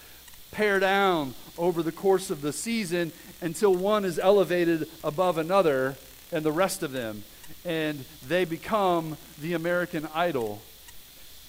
pare 0.51 0.79
down 0.79 1.33
over 1.57 1.83
the 1.83 1.91
course 1.91 2.29
of 2.29 2.41
the 2.41 2.53
season 2.53 3.11
until 3.41 3.75
one 3.75 4.05
is 4.05 4.17
elevated 4.17 4.87
above 5.03 5.37
another 5.37 5.95
and 6.31 6.43
the 6.43 6.51
rest 6.51 6.81
of 6.81 6.91
them. 6.91 7.23
And 7.65 8.05
they 8.27 8.45
become 8.45 9.17
the 9.41 9.53
American 9.53 10.07
Idol. 10.15 10.61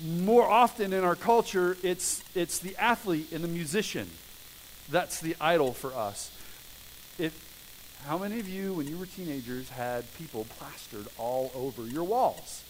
More 0.05 0.49
often 0.49 0.92
in 0.92 1.05
our 1.05 1.16
culture, 1.16 1.77
it's, 1.83 2.23
it's 2.35 2.59
the 2.59 2.77
athlete 2.77 3.31
and 3.33 3.44
the 3.44 3.49
musician. 3.49 4.11
That's 4.90 5.20
the 5.20 5.37
idol 5.40 5.73
for 5.73 5.94
us. 5.94 6.31
It, 7.18 7.33
how 8.07 8.18
many 8.18 8.38
of 8.40 8.49
you, 8.49 8.75
when 8.75 8.87
you 8.87 8.99
were 8.99 9.07
teenagers, 9.07 9.68
had 9.70 10.05
people 10.14 10.47
plastered 10.59 11.07
all 11.18 11.51
over 11.55 11.87
your 11.87 12.05
walls? 12.05 12.62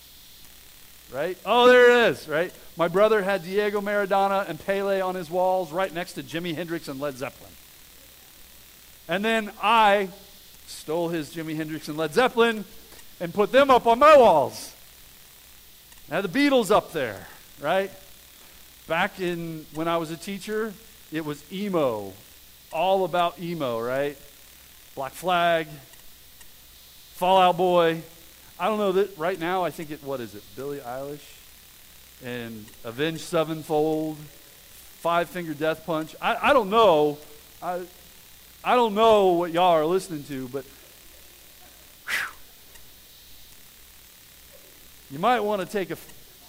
Right? 1.12 1.36
Oh, 1.44 1.66
there 1.66 1.90
it 1.90 2.10
is, 2.10 2.28
right? 2.28 2.52
My 2.76 2.88
brother 2.88 3.22
had 3.22 3.42
Diego 3.42 3.80
Maradona 3.80 4.48
and 4.48 4.64
Pele 4.64 5.00
on 5.00 5.14
his 5.14 5.28
walls 5.28 5.72
right 5.72 5.92
next 5.92 6.14
to 6.14 6.22
Jimi 6.22 6.54
Hendrix 6.54 6.88
and 6.88 7.00
Led 7.00 7.16
Zeppelin. 7.16 7.52
And 9.08 9.24
then 9.24 9.52
I 9.62 10.08
stole 10.66 11.08
his 11.08 11.34
Jimi 11.34 11.56
Hendrix 11.56 11.88
and 11.88 11.98
Led 11.98 12.14
Zeppelin 12.14 12.64
and 13.20 13.34
put 13.34 13.52
them 13.52 13.70
up 13.70 13.86
on 13.86 13.98
my 13.98 14.16
walls. 14.16 14.74
I 16.10 16.16
had 16.16 16.24
the 16.24 16.28
Beatles 16.28 16.70
up 16.70 16.92
there, 16.92 17.26
right? 17.60 17.90
Back 18.86 19.20
in 19.20 19.66
when 19.74 19.88
I 19.88 19.96
was 19.96 20.10
a 20.10 20.16
teacher, 20.16 20.72
it 21.14 21.24
was 21.24 21.44
emo, 21.52 22.12
all 22.72 23.04
about 23.04 23.38
emo, 23.38 23.80
right? 23.80 24.18
Black 24.96 25.12
Flag, 25.12 25.68
Fall 27.12 27.40
Out 27.40 27.56
Boy. 27.56 28.02
I 28.58 28.66
don't 28.66 28.78
know 28.78 28.90
that 28.92 29.16
right 29.16 29.38
now. 29.38 29.62
I 29.62 29.70
think 29.70 29.92
it. 29.92 30.02
What 30.02 30.20
is 30.20 30.34
it? 30.34 30.42
Billie 30.56 30.78
Eilish 30.78 31.20
and 32.24 32.66
Avenged 32.82 33.20
Sevenfold, 33.20 34.16
Five 34.16 35.28
Finger 35.30 35.54
Death 35.54 35.86
Punch. 35.86 36.16
I, 36.20 36.50
I 36.50 36.52
don't 36.52 36.68
know. 36.68 37.18
I 37.62 37.82
I 38.64 38.74
don't 38.74 38.94
know 38.94 39.28
what 39.34 39.52
y'all 39.52 39.72
are 39.72 39.86
listening 39.86 40.24
to, 40.24 40.48
but 40.48 40.64
whew, 42.08 42.26
you 45.12 45.20
might 45.20 45.40
want 45.40 45.60
to 45.60 45.66
take 45.66 45.92
a, 45.92 45.96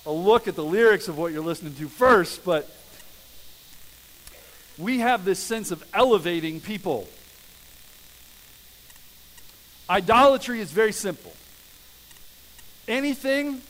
a 0.08 0.12
look 0.12 0.48
at 0.48 0.56
the 0.56 0.64
lyrics 0.64 1.08
of 1.08 1.20
what 1.20 1.32
you're 1.32 1.44
listening 1.44 1.76
to 1.76 1.88
first. 1.88 2.44
But 2.44 2.68
we 4.78 5.00
have 5.00 5.26
this 5.26 5.40
sense 5.40 5.72
of 5.72 5.84
elevating 5.94 6.60
people. 6.60 7.08
Idolatry 9.90 10.60
is 10.60 10.72
very 10.72 10.92
simple 10.92 11.34
anything 12.88 13.62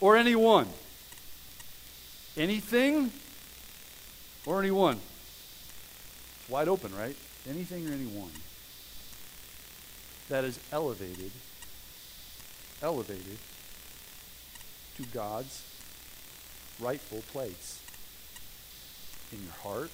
or 0.00 0.16
anyone. 0.16 0.68
Anything 2.36 3.10
or 4.44 4.60
anyone. 4.60 5.00
It's 6.40 6.48
wide 6.50 6.68
open, 6.68 6.94
right? 6.94 7.16
Anything 7.48 7.88
or 7.88 7.92
anyone 7.92 8.30
that 10.28 10.44
is 10.44 10.58
elevated, 10.72 11.30
elevated 12.82 13.38
to 14.96 15.02
God's 15.04 15.62
rightful 16.80 17.22
place 17.32 17.80
in 19.32 19.42
your 19.42 19.52
heart, 19.52 19.90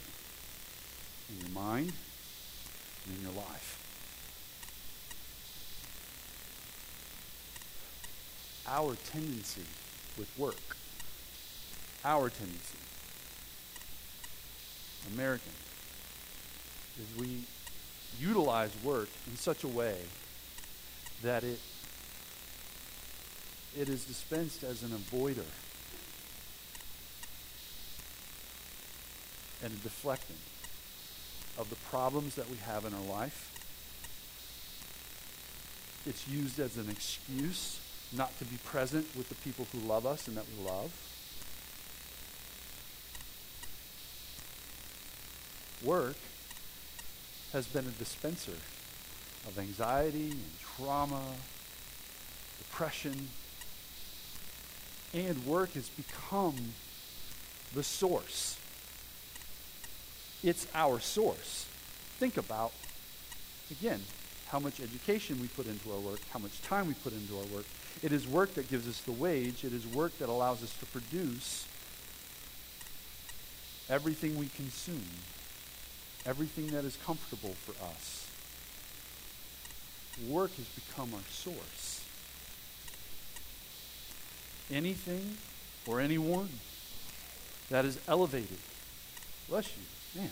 in 1.33 1.47
your 1.47 1.55
mind, 1.55 1.93
and 3.07 3.17
in 3.17 3.23
your 3.23 3.33
life. 3.33 3.83
our 8.73 8.97
tendency 9.13 9.63
with 10.17 10.31
work, 10.39 10.77
our 12.05 12.31
tendency, 12.31 12.79
American, 15.13 15.53
is 16.99 17.19
we 17.19 17.45
utilize 18.19 18.71
work 18.83 19.09
in 19.31 19.37
such 19.37 19.65
a 19.65 19.69
way 19.69 19.97
that 21.23 21.45
it 21.45 21.61
it 23.79 23.89
is 23.89 24.05
dispensed 24.05 24.63
as 24.63 24.83
an 24.83 24.91
avoider 24.91 25.47
and 29.63 29.73
a 29.73 29.77
deflecting 29.77 30.37
of 31.59 31.69
the 31.71 31.77
problems 31.77 32.35
that 32.35 32.49
we 32.49 32.57
have 32.57 32.85
in 32.85 32.95
our 32.95 33.01
life. 33.01 33.49
It's 36.07 36.27
used 36.27 36.59
as 36.59 36.77
an 36.77 36.91
excuse 36.91 37.81
not 38.13 38.37
to 38.39 38.45
be 38.45 38.57
present 38.65 39.07
with 39.17 39.29
the 39.29 39.35
people 39.37 39.67
who 39.73 39.79
love 39.79 40.05
us 40.07 40.29
and 40.29 40.37
that 40.37 40.45
we 40.57 40.65
love. 40.65 40.93
Work 45.83 46.17
has 47.53 47.67
been 47.67 47.87
a 47.87 47.91
dispenser 47.91 48.53
of 49.47 49.59
anxiety 49.59 50.31
and 50.31 50.45
trauma, 50.77 51.23
depression, 52.59 53.29
and 55.13 55.45
work 55.45 55.73
has 55.73 55.89
become 55.91 56.57
the 57.75 57.83
source. 57.83 58.59
It's 60.43 60.67
our 60.75 60.99
source. 60.99 61.67
Think 62.19 62.37
about, 62.37 62.73
again, 63.71 64.01
how 64.49 64.59
much 64.59 64.81
education 64.81 65.41
we 65.41 65.49
put 65.49 65.67
into 65.67 65.93
our 65.93 65.99
work, 65.99 66.21
how 66.33 66.39
much 66.39 66.61
time 66.63 66.87
we 66.87 66.95
put 66.95 67.13
into 67.13 67.39
our 67.39 67.47
work. 67.47 67.65
It 68.03 68.13
is 68.13 68.27
work 68.27 68.55
that 68.55 68.69
gives 68.69 68.89
us 68.89 69.01
the 69.01 69.13
wage. 69.13 69.65
It 69.65 69.73
is 69.73 69.87
work 69.87 70.19
that 70.19 70.29
allows 70.29 70.63
us 70.63 70.77
to 70.79 70.87
produce 70.87 71.67
everything 73.89 74.37
we 74.37 74.49
consume, 74.49 75.05
everything 76.27 76.69
that 76.69 76.85
is 76.85 76.99
comfortable 77.05 77.55
for 77.55 77.73
us. 77.85 78.27
Work 80.29 80.55
has 80.57 80.67
become 80.67 81.15
our 81.15 81.29
source. 81.31 82.05
Anything 84.71 85.37
or 85.87 86.01
anyone 86.01 86.49
that 87.71 87.85
is 87.85 87.99
elevated. 88.07 88.59
Bless 89.49 89.67
you. 89.77 89.83
Man, 90.15 90.31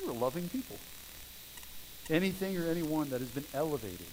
you're 0.00 0.10
a 0.10 0.14
loving 0.14 0.48
people. 0.48 0.76
Anything 2.08 2.56
or 2.56 2.66
anyone 2.68 3.10
that 3.10 3.20
has 3.20 3.30
been 3.30 3.44
elevated 3.52 4.06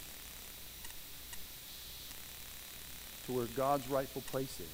to 3.25 3.31
where 3.31 3.45
God's 3.45 3.87
rightful 3.89 4.21
place 4.23 4.59
is 4.59 4.67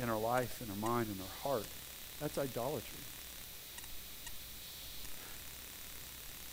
in 0.00 0.10
our 0.10 0.18
life, 0.18 0.60
in 0.60 0.68
our 0.70 0.76
mind, 0.76 1.08
in 1.08 1.20
our 1.20 1.28
heart, 1.42 1.66
that's 2.20 2.36
idolatry. 2.36 2.98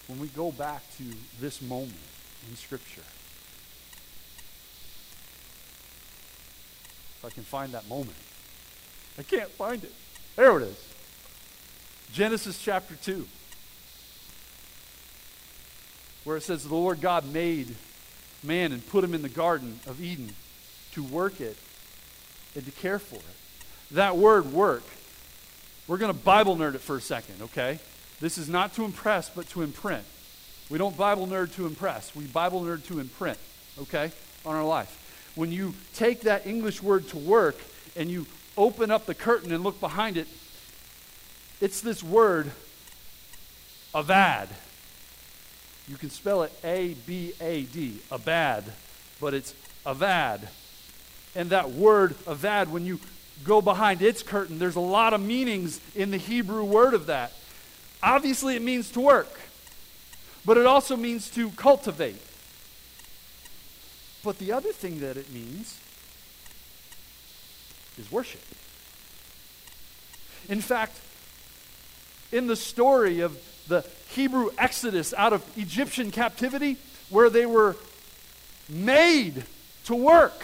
When 0.08 0.20
we 0.20 0.28
go 0.28 0.52
back 0.52 0.84
to 0.98 1.04
this 1.40 1.62
moment 1.62 1.96
in 2.50 2.56
Scripture, 2.56 3.04
if 7.18 7.26
I 7.26 7.30
can 7.30 7.44
find 7.44 7.72
that 7.74 7.88
moment, 7.88 8.18
I 9.18 9.24
can't 9.24 9.50
find 9.52 9.84
it. 9.84 9.94
There 10.36 10.58
it 10.58 10.64
is. 10.64 10.91
Genesis 12.14 12.62
chapter 12.62 12.96
2, 12.96 13.26
where 16.26 16.36
it 16.36 16.44
says, 16.44 16.68
The 16.68 16.76
Lord 16.76 17.00
God 17.00 17.32
made 17.32 17.74
man 18.44 18.74
and 18.74 18.86
put 18.90 19.04
him 19.04 19.14
in 19.14 19.22
the 19.22 19.30
Garden 19.30 19.80
of 19.88 20.02
Eden 20.02 20.34
to 20.92 21.04
work 21.04 21.40
it 21.40 21.56
and 22.54 22.66
to 22.66 22.72
care 22.72 23.00
for 23.00 23.16
it. 23.16 23.96
That 23.96 24.18
word 24.18 24.52
work, 24.52 24.84
we're 25.88 25.98
going 25.98 26.14
to 26.14 26.20
Bible 26.20 26.58
nerd 26.58 26.76
it 26.76 26.82
for 26.82 26.98
a 26.98 27.02
second, 27.02 27.42
okay? 27.44 27.80
This 28.20 28.38
is 28.38 28.50
not 28.50 28.74
to 28.76 28.84
impress, 28.84 29.30
but 29.30 29.48
to 29.50 29.62
imprint. 29.62 30.04
We 30.70 30.78
don't 30.78 30.98
Bible 30.98 31.28
nerd 31.28 31.54
to 31.56 31.66
impress. 31.66 32.14
We 32.14 32.26
Bible 32.26 32.62
nerd 32.62 32.86
to 32.88 33.00
imprint, 33.00 33.38
okay, 33.84 34.12
on 34.46 34.56
our 34.56 34.66
life. 34.66 35.32
When 35.36 35.52
you 35.52 35.76
take 35.96 36.22
that 36.22 36.46
English 36.46 36.84
word 36.84 37.08
to 37.10 37.18
work 37.18 37.56
and 37.96 38.10
you 38.10 38.26
open 38.58 38.92
up 38.92 39.06
the 39.06 39.16
curtain 39.16 39.54
and 39.54 39.64
look 39.64 39.80
behind 39.80 40.18
it, 40.18 40.28
it's 41.62 41.80
this 41.80 42.04
word, 42.04 42.52
avad. 43.94 44.48
You 45.88 45.96
can 45.98 46.10
spell 46.10 46.44
it 46.44 46.52
A 46.64 46.96
B 47.06 47.34
A 47.40 47.64
D, 47.64 48.00
abad, 48.12 48.64
but 49.20 49.34
it's 49.34 49.54
avad. 49.86 50.48
And 51.36 51.50
that 51.52 51.72
word, 51.72 52.14
avad, 52.26 52.70
when 52.70 52.86
you 52.86 53.00
go 53.44 53.62
behind 53.62 54.02
its 54.02 54.24
curtain, 54.24 54.60
there's 54.60 54.76
a 54.76 54.82
lot 54.82 55.14
of 55.14 55.22
meanings 55.22 55.80
in 55.96 56.12
the 56.12 56.18
Hebrew 56.18 56.64
word 56.64 56.94
of 56.94 57.06
that. 57.06 57.32
Obviously, 58.04 58.56
it 58.56 58.62
means 58.62 58.90
to 58.92 59.00
work, 59.00 59.40
but 60.46 60.58
it 60.58 60.66
also 60.66 60.98
means 60.98 61.30
to 61.32 61.50
cultivate. 61.52 62.22
But 64.24 64.38
the 64.38 64.52
other 64.52 64.72
thing 64.72 65.00
that 65.00 65.18
it 65.18 65.32
means 65.32 65.80
is 67.98 68.12
worship. 68.12 68.42
In 70.50 70.62
fact, 70.62 71.00
in 72.32 72.48
the 72.48 72.56
story 72.56 73.20
of 73.20 73.38
the 73.68 73.86
Hebrew 74.10 74.50
exodus 74.58 75.14
out 75.14 75.34
of 75.34 75.44
Egyptian 75.58 76.12
captivity, 76.12 76.78
where 77.10 77.30
they 77.30 77.46
were 77.46 77.76
made 78.70 79.44
to 79.86 79.96
work, 79.96 80.42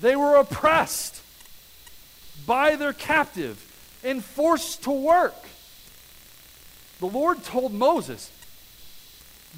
they 0.00 0.16
were 0.16 0.36
oppressed 0.36 1.22
by 2.46 2.76
their 2.76 2.92
captive 2.92 3.68
and 4.04 4.24
forced 4.24 4.82
to 4.84 4.90
work. 4.90 5.34
The 7.00 7.06
Lord 7.06 7.42
told 7.44 7.72
Moses, 7.72 8.30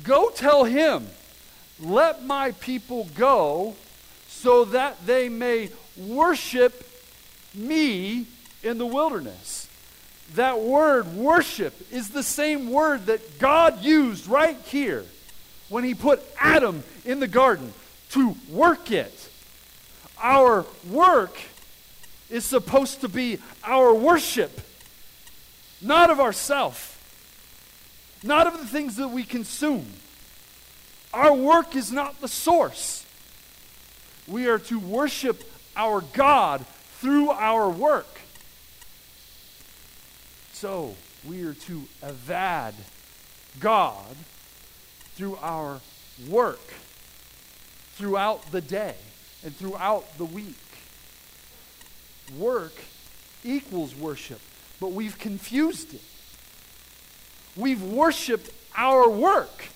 Go 0.03 0.31
tell 0.31 0.65
him, 0.65 1.07
let 1.81 2.25
my 2.25 2.53
people 2.53 3.09
go 3.15 3.77
so 4.29 4.65
that 4.67 5.07
they 5.07 5.29
may 5.29 5.71
worship 5.97 6.87
me 7.55 8.27
in 8.63 8.79
the 8.79 8.87
wilderness. 8.87 9.64
That 10.33 10.61
word, 10.61 11.15
worship, 11.15 11.75
is 11.93 12.09
the 12.09 12.23
same 12.23 12.71
word 12.71 13.07
that 13.07 13.39
God 13.39 13.85
used 13.85 14.27
right 14.27 14.57
here 14.65 15.05
when 15.69 15.85
he 15.85 15.95
put 15.95 16.23
Adam 16.41 16.83
in 17.05 17.21
the 17.21 17.29
garden 17.29 17.73
to 18.11 18.35
work 18.51 18.91
it. 18.91 19.31
Our 20.21 20.65
work 20.91 21.37
is 22.31 22.45
supposed 22.45 23.03
to 23.03 23.09
be 23.09 23.39
our 23.63 23.95
worship, 23.95 24.61
not 25.81 26.11
of 26.11 26.19
ourself, 26.19 26.91
not 28.23 28.47
of 28.47 28.59
the 28.59 28.67
things 28.67 28.97
that 28.97 29.09
we 29.09 29.23
consume. 29.23 29.87
Our 31.13 31.35
work 31.35 31.77
is 31.77 31.93
not 31.93 32.21
the 32.21 32.29
source. 32.29 33.07
We 34.27 34.49
are 34.49 34.59
to 34.59 34.81
worship 34.81 35.45
our 35.77 36.01
God 36.01 36.65
through 37.01 37.31
our 37.31 37.69
work. 37.69 38.07
So, 40.55 40.95
we 41.25 41.43
are 41.43 41.53
to 41.53 41.83
avad 42.01 42.75
God 43.59 44.17
through 45.17 45.37
our 45.43 45.81
work 46.29 46.61
throughout 47.95 48.51
the 48.53 48.61
day 48.61 48.95
and 49.45 49.55
throughout 49.55 50.17
the 50.17 50.25
week. 50.25 50.55
Work 52.39 52.73
equals 53.43 53.97
worship, 53.97 54.41
but 54.81 54.93
we've 54.93 55.19
confused 55.19 55.93
it. 55.93 56.03
We've 57.57 57.83
worshiped 57.83 58.51
our 58.77 59.09
work 59.09 59.67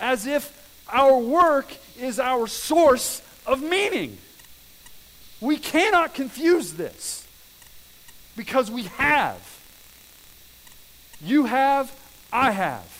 as 0.00 0.26
if 0.26 0.56
our 0.92 1.16
work 1.16 1.72
is 1.96 2.18
our 2.18 2.48
source 2.48 3.22
of 3.46 3.62
meaning. 3.62 4.18
We 5.40 5.58
cannot 5.58 6.14
confuse 6.14 6.74
this 6.74 7.26
because 8.36 8.70
we 8.70 8.84
have. 8.84 9.49
You 11.22 11.44
have, 11.46 11.94
I 12.32 12.50
have. 12.50 12.96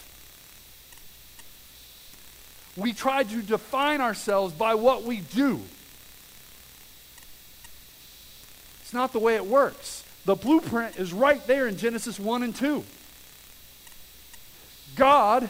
We 2.77 2.93
try 2.93 3.25
to 3.25 3.43
define 3.43 4.01
ourselves 4.01 4.55
by 4.55 4.75
what 4.75 5.05
we 5.05 5.19
do. 5.19 5.61
It's 8.83 8.93
not 8.93 9.13
the 9.13 9.19
way 9.19 9.37
it 9.37 9.47
works. 9.47 10.05
The 10.25 10.35
blueprint 10.35 10.97
is 10.97 11.13
right 11.13 11.45
there 11.47 11.67
in 11.67 11.77
Genesis 11.77 12.19
1 12.19 12.43
and 12.43 12.55
2. 12.55 12.85
God 14.97 15.49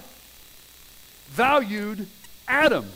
valued 1.28 2.06
Adam. 2.46 2.86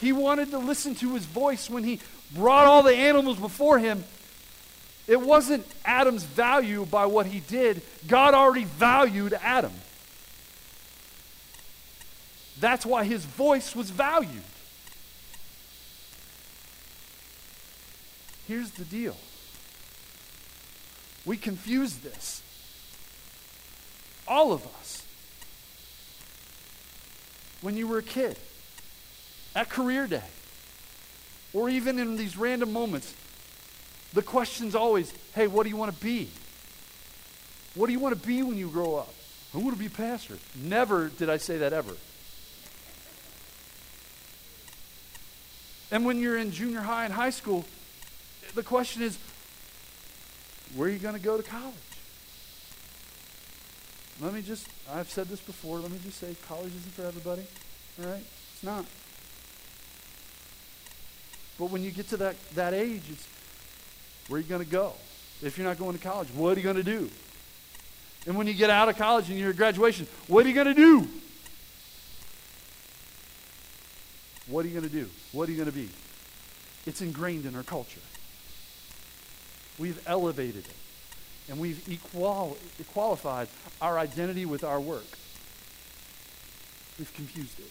He 0.00 0.12
wanted 0.12 0.50
to 0.50 0.58
listen 0.58 0.94
to 0.96 1.14
his 1.14 1.24
voice 1.24 1.70
when 1.70 1.84
he 1.84 2.00
brought 2.34 2.66
all 2.66 2.82
the 2.82 2.94
animals 2.94 3.38
before 3.38 3.78
him. 3.78 4.04
It 5.06 5.20
wasn't 5.20 5.66
Adam's 5.84 6.24
value 6.24 6.86
by 6.86 7.06
what 7.06 7.26
he 7.26 7.40
did, 7.40 7.82
God 8.06 8.34
already 8.34 8.64
valued 8.64 9.34
Adam. 9.34 9.72
That's 12.58 12.86
why 12.86 13.04
his 13.04 13.24
voice 13.24 13.74
was 13.76 13.90
valued. 13.90 14.42
Here's 18.46 18.70
the 18.72 18.84
deal 18.84 19.16
we 21.24 21.36
confuse 21.36 21.96
this. 21.98 22.42
All 24.28 24.52
of 24.52 24.66
us. 24.66 25.06
When 27.60 27.76
you 27.76 27.88
were 27.88 27.98
a 27.98 28.02
kid, 28.02 28.38
at 29.56 29.70
career 29.70 30.06
day, 30.06 30.22
or 31.54 31.70
even 31.70 31.98
in 31.98 32.16
these 32.16 32.36
random 32.36 32.72
moments, 32.72 33.14
the 34.14 34.22
question's 34.22 34.74
always 34.74 35.12
hey, 35.34 35.46
what 35.46 35.64
do 35.64 35.68
you 35.68 35.76
want 35.76 35.94
to 35.94 36.00
be? 36.00 36.30
What 37.74 37.86
do 37.86 37.92
you 37.92 37.98
want 38.00 38.20
to 38.20 38.26
be 38.26 38.42
when 38.42 38.56
you 38.56 38.68
grow 38.68 38.94
up? 38.96 39.12
I 39.52 39.58
want 39.58 39.72
to 39.74 39.78
be 39.78 39.86
a 39.86 39.90
pastor. 39.90 40.38
Never 40.56 41.08
did 41.08 41.28
I 41.28 41.36
say 41.36 41.58
that 41.58 41.72
ever. 41.72 41.92
And 45.90 46.04
when 46.04 46.18
you're 46.18 46.38
in 46.38 46.50
junior 46.50 46.80
high 46.80 47.04
and 47.04 47.12
high 47.12 47.30
school, 47.30 47.64
the 48.54 48.62
question 48.62 49.02
is 49.02 49.18
where 50.74 50.88
are 50.88 50.92
you 50.92 50.98
going 50.98 51.14
to 51.14 51.20
go 51.20 51.36
to 51.36 51.42
college? 51.42 51.74
Let 54.20 54.32
me 54.32 54.42
just, 54.42 54.66
I've 54.92 55.10
said 55.10 55.28
this 55.28 55.40
before, 55.40 55.78
let 55.78 55.90
me 55.90 55.98
just 56.02 56.18
say 56.18 56.34
college 56.46 56.72
isn't 56.74 56.94
for 56.94 57.04
everybody. 57.04 57.42
All 58.00 58.10
right? 58.10 58.24
It's 58.52 58.62
not. 58.62 58.86
But 61.58 61.70
when 61.70 61.82
you 61.82 61.90
get 61.90 62.08
to 62.08 62.16
that, 62.18 62.36
that 62.54 62.74
age, 62.74 63.02
it's 63.10 63.28
where 64.28 64.38
are 64.38 64.42
you 64.42 64.48
going 64.48 64.64
to 64.64 64.70
go? 64.70 64.92
If 65.42 65.58
you're 65.58 65.66
not 65.66 65.78
going 65.78 65.96
to 65.96 66.02
college, 66.02 66.28
what 66.28 66.56
are 66.56 66.60
you 66.60 66.64
going 66.64 66.76
to 66.76 66.82
do? 66.82 67.10
And 68.26 68.36
when 68.36 68.46
you 68.46 68.54
get 68.54 68.70
out 68.70 68.88
of 68.88 68.96
college 68.96 69.28
and 69.28 69.38
you're 69.38 69.50
at 69.50 69.56
graduation, 69.56 70.06
what 70.28 70.46
are 70.46 70.48
you 70.48 70.54
going 70.54 70.66
to 70.66 70.74
do? 70.74 71.08
What 74.46 74.64
are 74.64 74.68
you 74.68 74.78
going 74.78 74.88
to 74.88 74.94
do? 74.94 75.08
What 75.32 75.48
are 75.48 75.52
you 75.52 75.58
going 75.58 75.70
to 75.70 75.76
be? 75.76 75.88
It's 76.86 77.00
ingrained 77.00 77.46
in 77.46 77.54
our 77.54 77.62
culture. 77.62 78.00
We've 79.78 80.00
elevated 80.06 80.66
it. 80.66 80.74
And 81.48 81.58
we've 81.58 81.86
equal, 81.88 82.56
equalified 82.82 83.48
our 83.82 83.98
identity 83.98 84.46
with 84.46 84.64
our 84.64 84.80
work. 84.80 85.04
We've 86.98 87.12
confused 87.14 87.58
it. 87.58 87.70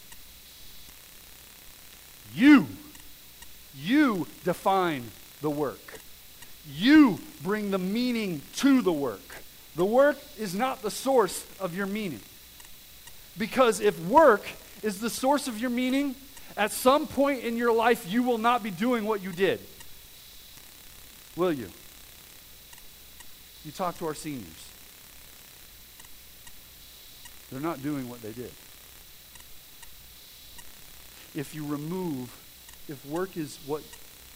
You, 2.35 2.67
you 3.75 4.27
define 4.43 5.11
the 5.41 5.49
work. 5.49 5.99
You 6.69 7.19
bring 7.41 7.71
the 7.71 7.77
meaning 7.77 8.41
to 8.57 8.81
the 8.81 8.91
work. 8.91 9.19
The 9.75 9.85
work 9.85 10.17
is 10.37 10.55
not 10.55 10.81
the 10.81 10.91
source 10.91 11.45
of 11.59 11.75
your 11.75 11.87
meaning. 11.87 12.21
Because 13.37 13.79
if 13.79 13.99
work 14.05 14.45
is 14.81 14.99
the 14.99 15.09
source 15.09 15.47
of 15.47 15.59
your 15.59 15.69
meaning, 15.69 16.15
at 16.55 16.71
some 16.71 17.07
point 17.07 17.43
in 17.43 17.57
your 17.57 17.73
life, 17.73 18.09
you 18.09 18.23
will 18.23 18.37
not 18.37 18.61
be 18.61 18.71
doing 18.71 19.05
what 19.05 19.21
you 19.21 19.31
did. 19.31 19.59
Will 21.35 21.51
you? 21.51 21.69
You 23.65 23.71
talk 23.71 23.97
to 23.97 24.07
our 24.07 24.13
seniors. 24.13 24.69
They're 27.51 27.61
not 27.61 27.81
doing 27.81 28.07
what 28.09 28.21
they 28.21 28.31
did. 28.31 28.51
If 31.35 31.55
you 31.55 31.65
remove, 31.65 32.35
if 32.87 33.03
work 33.05 33.37
is 33.37 33.57
what 33.65 33.81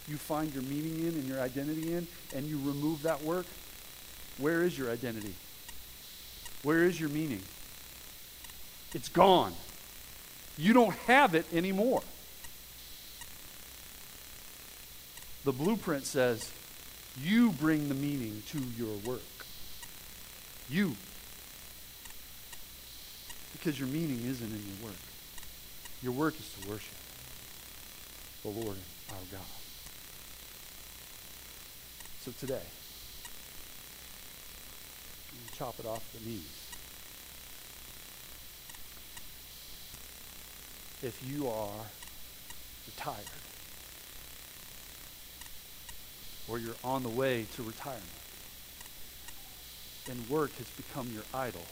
you 0.08 0.16
find 0.16 0.52
your 0.54 0.62
meaning 0.64 1.00
in 1.00 1.14
and 1.14 1.24
your 1.24 1.40
identity 1.40 1.94
in, 1.94 2.06
and 2.34 2.46
you 2.46 2.58
remove 2.58 3.02
that 3.02 3.22
work, 3.22 3.46
where 4.38 4.62
is 4.62 4.78
your 4.78 4.90
identity? 4.90 5.34
Where 6.62 6.84
is 6.84 6.98
your 6.98 7.10
meaning? 7.10 7.42
It's 8.94 9.08
gone. 9.08 9.52
You 10.56 10.72
don't 10.72 10.94
have 11.06 11.34
it 11.34 11.46
anymore. 11.52 12.02
The 15.44 15.52
blueprint 15.52 16.04
says 16.04 16.50
you 17.22 17.52
bring 17.52 17.88
the 17.88 17.94
meaning 17.94 18.42
to 18.48 18.58
your 18.76 18.96
work. 18.98 19.20
You. 20.68 20.94
Because 23.52 23.78
your 23.78 23.88
meaning 23.88 24.24
isn't 24.24 24.46
in 24.46 24.62
your 24.66 24.88
work. 24.88 24.98
Your 26.02 26.12
work 26.12 26.38
is 26.38 26.52
to 26.60 26.68
worship 26.68 26.94
the 28.42 28.48
Lord 28.48 28.76
our 29.10 29.16
God. 29.32 29.57
So 32.28 32.46
today, 32.46 32.66
chop 35.56 35.80
it 35.80 35.86
off 35.86 36.04
the 36.12 36.28
knees. 36.28 36.42
If 41.02 41.26
you 41.26 41.48
are 41.48 41.86
retired, 42.84 43.16
or 46.48 46.58
you're 46.58 46.74
on 46.84 47.02
the 47.02 47.08
way 47.08 47.46
to 47.56 47.62
retirement, 47.62 48.04
and 50.10 50.28
work 50.28 50.54
has 50.56 50.68
become 50.68 51.08
your 51.14 51.24
idol, 51.32 51.64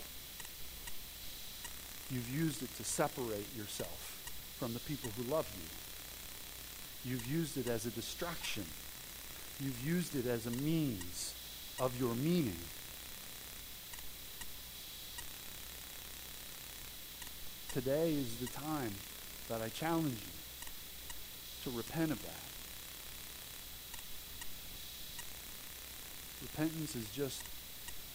you've 2.10 2.34
used 2.34 2.62
it 2.62 2.74
to 2.76 2.84
separate 2.84 3.54
yourself 3.54 4.22
from 4.58 4.72
the 4.72 4.80
people 4.80 5.10
who 5.18 5.30
love 5.30 5.54
you. 5.54 7.10
You've 7.12 7.26
used 7.26 7.58
it 7.58 7.68
as 7.68 7.84
a 7.84 7.90
distraction. 7.90 8.64
You've 9.60 9.86
used 9.86 10.14
it 10.14 10.26
as 10.26 10.46
a 10.46 10.50
means 10.50 11.34
of 11.80 11.98
your 11.98 12.14
meaning. 12.14 12.58
Today 17.72 18.12
is 18.12 18.36
the 18.36 18.46
time 18.46 18.92
that 19.48 19.62
I 19.62 19.68
challenge 19.68 20.18
you 20.20 21.70
to 21.70 21.76
repent 21.76 22.10
of 22.10 22.22
that. 22.22 22.32
Repentance 26.42 26.94
is 26.94 27.08
just 27.10 27.42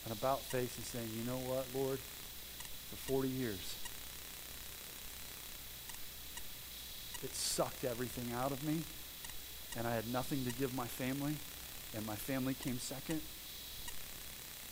an 0.06 0.12
about 0.12 0.42
face 0.42 0.76
and 0.78 0.86
saying, 0.86 1.10
you 1.16 1.24
know 1.24 1.38
what, 1.38 1.66
Lord, 1.74 2.00
for 2.00 2.96
40 2.96 3.28
years, 3.28 3.76
it 7.24 7.34
sucked 7.36 7.84
everything 7.84 8.34
out 8.34 8.52
of 8.52 8.64
me, 8.64 8.82
and 9.78 9.88
I 9.88 9.96
had 9.96 10.12
nothing 10.12 10.46
to 10.46 10.52
give 10.52 10.76
my 10.76 10.88
family, 10.88 11.36
and 11.96 12.06
my 12.06 12.16
family 12.16 12.54
came 12.54 12.80
second. 12.80 13.22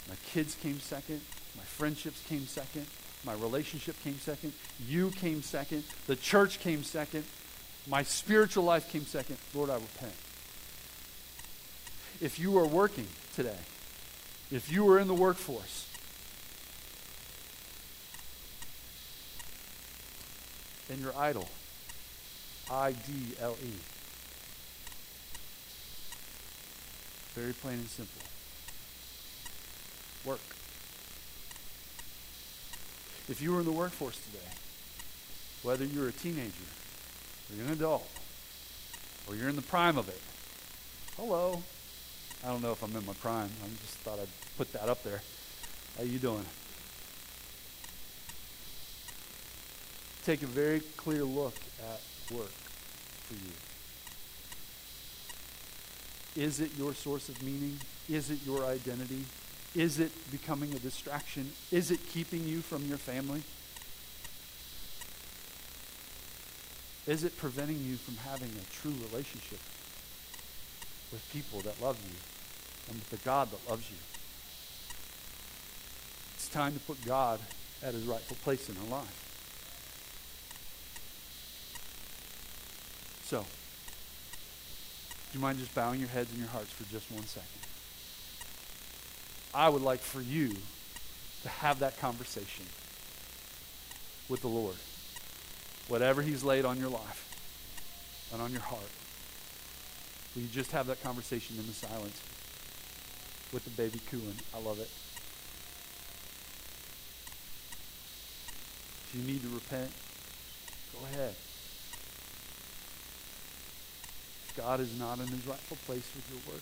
My 0.07 0.15
kids 0.31 0.55
came 0.55 0.79
second. 0.79 1.21
My 1.55 1.63
friendships 1.63 2.21
came 2.27 2.47
second. 2.47 2.85
My 3.25 3.33
relationship 3.33 4.01
came 4.03 4.17
second. 4.17 4.53
You 4.87 5.11
came 5.11 5.41
second. 5.41 5.83
The 6.07 6.15
church 6.15 6.59
came 6.59 6.83
second. 6.83 7.25
My 7.87 8.03
spiritual 8.03 8.63
life 8.63 8.89
came 8.91 9.05
second. 9.05 9.37
Lord, 9.53 9.69
I 9.69 9.75
repent. 9.75 10.13
If 12.21 12.37
you 12.39 12.57
are 12.57 12.65
working 12.65 13.07
today, 13.35 13.57
if 14.51 14.71
you 14.71 14.89
are 14.89 14.99
in 14.99 15.07
the 15.07 15.13
workforce, 15.13 15.87
and 20.89 20.99
you're 20.99 21.15
idle, 21.15 21.47
I 22.71 22.91
D 22.91 23.35
L 23.39 23.55
E. 23.63 23.71
Very 27.35 27.53
plain 27.53 27.75
and 27.75 27.87
simple. 27.87 28.21
Work. 30.25 30.39
If 33.29 33.41
you 33.41 33.53
were 33.53 33.59
in 33.59 33.65
the 33.65 33.71
workforce 33.71 34.17
today, 34.17 34.53
whether 35.61 35.85
you're 35.85 36.07
a 36.07 36.11
teenager, 36.11 36.65
or 37.49 37.55
you're 37.55 37.65
an 37.67 37.73
adult, 37.73 38.09
or 39.27 39.35
you're 39.35 39.49
in 39.49 39.55
the 39.55 39.61
prime 39.61 39.97
of 39.97 40.09
it, 40.09 40.21
hello. 41.15 41.61
I 42.43 42.47
don't 42.47 42.61
know 42.61 42.71
if 42.71 42.81
I'm 42.81 42.95
in 42.95 43.05
my 43.05 43.13
prime. 43.13 43.49
I 43.63 43.67
just 43.81 43.97
thought 43.99 44.19
I'd 44.19 44.27
put 44.57 44.71
that 44.73 44.89
up 44.89 45.03
there. 45.03 45.21
How 45.97 46.03
you 46.03 46.17
doing? 46.17 46.45
Take 50.25 50.41
a 50.41 50.47
very 50.47 50.79
clear 50.97 51.23
look 51.23 51.55
at 51.81 52.01
work 52.35 52.51
for 53.25 53.33
you. 53.33 53.68
Is 56.39 56.61
it 56.61 56.71
your 56.77 56.93
source 56.93 57.27
of 57.27 57.43
meaning? 57.43 57.77
Is 58.07 58.31
it 58.31 58.39
your 58.45 58.63
identity? 58.63 59.25
Is 59.75 59.99
it 59.99 60.09
becoming 60.31 60.73
a 60.73 60.79
distraction? 60.79 61.51
Is 61.69 61.91
it 61.91 61.99
keeping 62.07 62.47
you 62.47 62.61
from 62.61 62.85
your 62.85 62.97
family? 62.97 63.43
Is 67.05 67.25
it 67.25 67.35
preventing 67.37 67.83
you 67.83 67.97
from 67.97 68.15
having 68.15 68.51
a 68.51 68.73
true 68.73 68.93
relationship 69.11 69.59
with 71.11 71.29
people 71.33 71.59
that 71.59 71.81
love 71.81 71.99
you 72.07 72.15
and 72.87 72.95
with 72.95 73.09
the 73.09 73.17
God 73.17 73.51
that 73.51 73.69
loves 73.69 73.89
you? 73.89 73.97
It's 76.35 76.47
time 76.47 76.73
to 76.73 76.79
put 76.79 77.03
God 77.05 77.41
at 77.83 77.93
his 77.93 78.05
rightful 78.05 78.37
place 78.45 78.69
in 78.69 78.77
our 78.77 78.99
life. 78.99 79.25
So, 83.25 83.45
do 85.31 85.37
you 85.37 85.41
mind 85.41 85.59
just 85.59 85.75
bowing 85.75 85.99
your 85.99 86.09
heads 86.09 86.31
and 86.31 86.39
your 86.39 86.49
hearts 86.49 86.71
for 86.71 86.83
just 86.91 87.11
one 87.11 87.25
second? 87.25 87.49
I 89.53 89.69
would 89.69 89.81
like 89.81 89.99
for 89.99 90.21
you 90.21 90.55
to 91.43 91.49
have 91.49 91.79
that 91.79 91.99
conversation 91.99 92.65
with 94.27 94.41
the 94.41 94.47
Lord. 94.47 94.75
Whatever 95.87 96.21
He's 96.21 96.43
laid 96.43 96.65
on 96.65 96.79
your 96.79 96.89
life 96.89 97.29
and 98.33 98.41
on 98.41 98.51
your 98.51 98.61
heart. 98.61 98.89
Will 100.35 100.43
you 100.43 100.47
just 100.47 100.71
have 100.71 100.87
that 100.87 101.01
conversation 101.01 101.57
in 101.57 101.65
the 101.65 101.73
silence 101.73 102.21
with 103.51 103.63
the 103.63 103.71
baby 103.71 103.99
cooing? 104.09 104.35
I 104.53 104.59
love 104.59 104.79
it. 104.79 104.89
If 109.11 109.15
you 109.15 109.23
need 109.23 109.41
to 109.41 109.49
repent, 109.49 109.91
go 110.93 110.99
ahead. 111.05 111.33
If 114.48 114.48
God 114.59 114.81
is 114.81 114.99
not 114.99 115.19
in 115.19 115.27
his 115.27 115.47
rightful 115.47 115.77
place 115.85 116.03
with 116.13 116.27
your 116.29 116.53
work, 116.53 116.61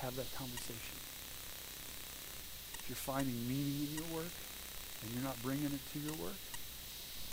have 0.00 0.14
that 0.16 0.28
conversation. 0.36 0.98
If 2.74 2.84
you're 2.90 2.96
finding 2.96 3.48
meaning 3.48 3.88
in 3.88 3.94
your 3.94 4.04
work 4.14 4.34
and 5.00 5.14
you're 5.14 5.24
not 5.24 5.40
bringing 5.42 5.72
it 5.72 5.80
to 5.94 5.98
your 5.98 6.12
work, 6.22 6.36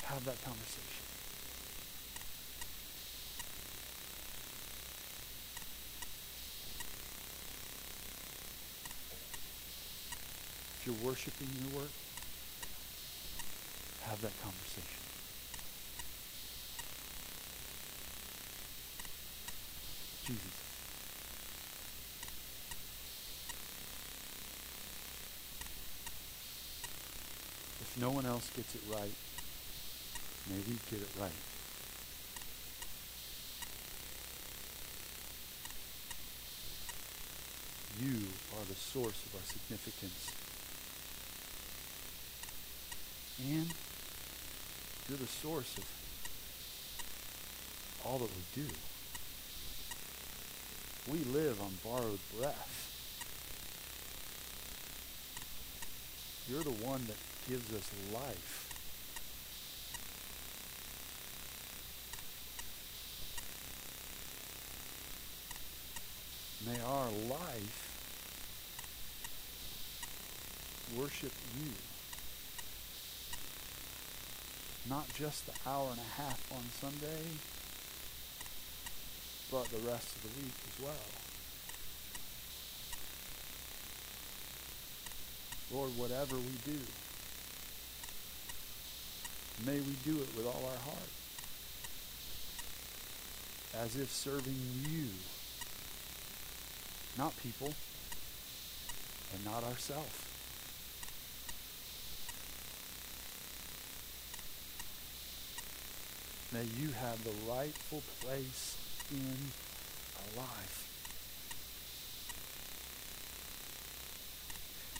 have 0.03 0.23
that 0.23 0.41
conversation. 0.41 1.03
If 10.79 10.83
you're 10.85 11.05
worshiping 11.05 11.49
your 11.59 11.81
work, 11.81 11.91
have 14.03 14.21
that 14.21 14.31
conversation. 14.41 15.08
Jesus. 20.29 20.45
If 27.81 27.97
no 27.99 28.11
one 28.11 28.27
else 28.27 28.47
gets 28.51 28.75
it 28.75 28.81
right, 28.87 29.15
may 30.47 30.57
we 30.57 30.77
get 30.91 31.01
it 31.01 31.09
right. 31.19 31.31
You 37.99 38.27
are 38.55 38.65
the 38.65 38.75
source 38.75 39.25
of 39.25 39.33
our 39.33 39.41
significance. 39.47 40.29
And 43.39 43.73
you're 45.09 45.17
the 45.17 45.25
source 45.25 45.75
of 45.79 45.85
all 48.05 48.19
that 48.19 48.29
we 48.29 48.43
do. 48.61 48.69
We 51.11 51.19
live 51.19 51.59
on 51.59 51.71
borrowed 51.83 52.19
breath. 52.37 52.85
You're 56.47 56.63
the 56.63 56.85
one 56.85 57.03
that 57.07 57.17
gives 57.47 57.73
us 57.73 57.89
life. 58.13 58.67
May 66.67 66.79
our 66.81 67.09
life 67.27 67.89
worship 70.95 71.31
you. 71.59 71.71
Not 74.87 75.07
just 75.15 75.47
the 75.47 75.53
hour 75.67 75.87
and 75.89 75.99
a 75.99 76.21
half 76.21 76.51
on 76.51 76.63
Sunday, 76.79 77.23
but 79.51 79.65
the 79.69 79.77
rest 79.89 80.15
of 80.15 80.21
the 80.23 80.41
week 80.41 80.53
as 80.67 80.83
well. 80.83 80.93
Lord, 85.71 85.97
whatever 85.97 86.35
we 86.35 86.55
do, 86.65 86.79
may 89.65 89.79
we 89.79 89.95
do 90.03 90.17
it 90.21 90.35
with 90.35 90.45
all 90.45 90.63
our 90.65 90.77
heart, 90.83 91.09
as 93.75 93.95
if 93.95 94.11
serving 94.11 94.59
you, 94.87 95.07
not 97.17 97.35
people, 97.41 97.73
and 99.33 99.45
not 99.45 99.63
ourselves. 99.63 100.25
May 106.51 106.63
you 106.81 106.91
have 106.93 107.23
the 107.23 107.33
rightful 107.47 108.01
place 108.21 108.75
in 109.11 109.51
our 110.17 110.43
life. 110.43 110.85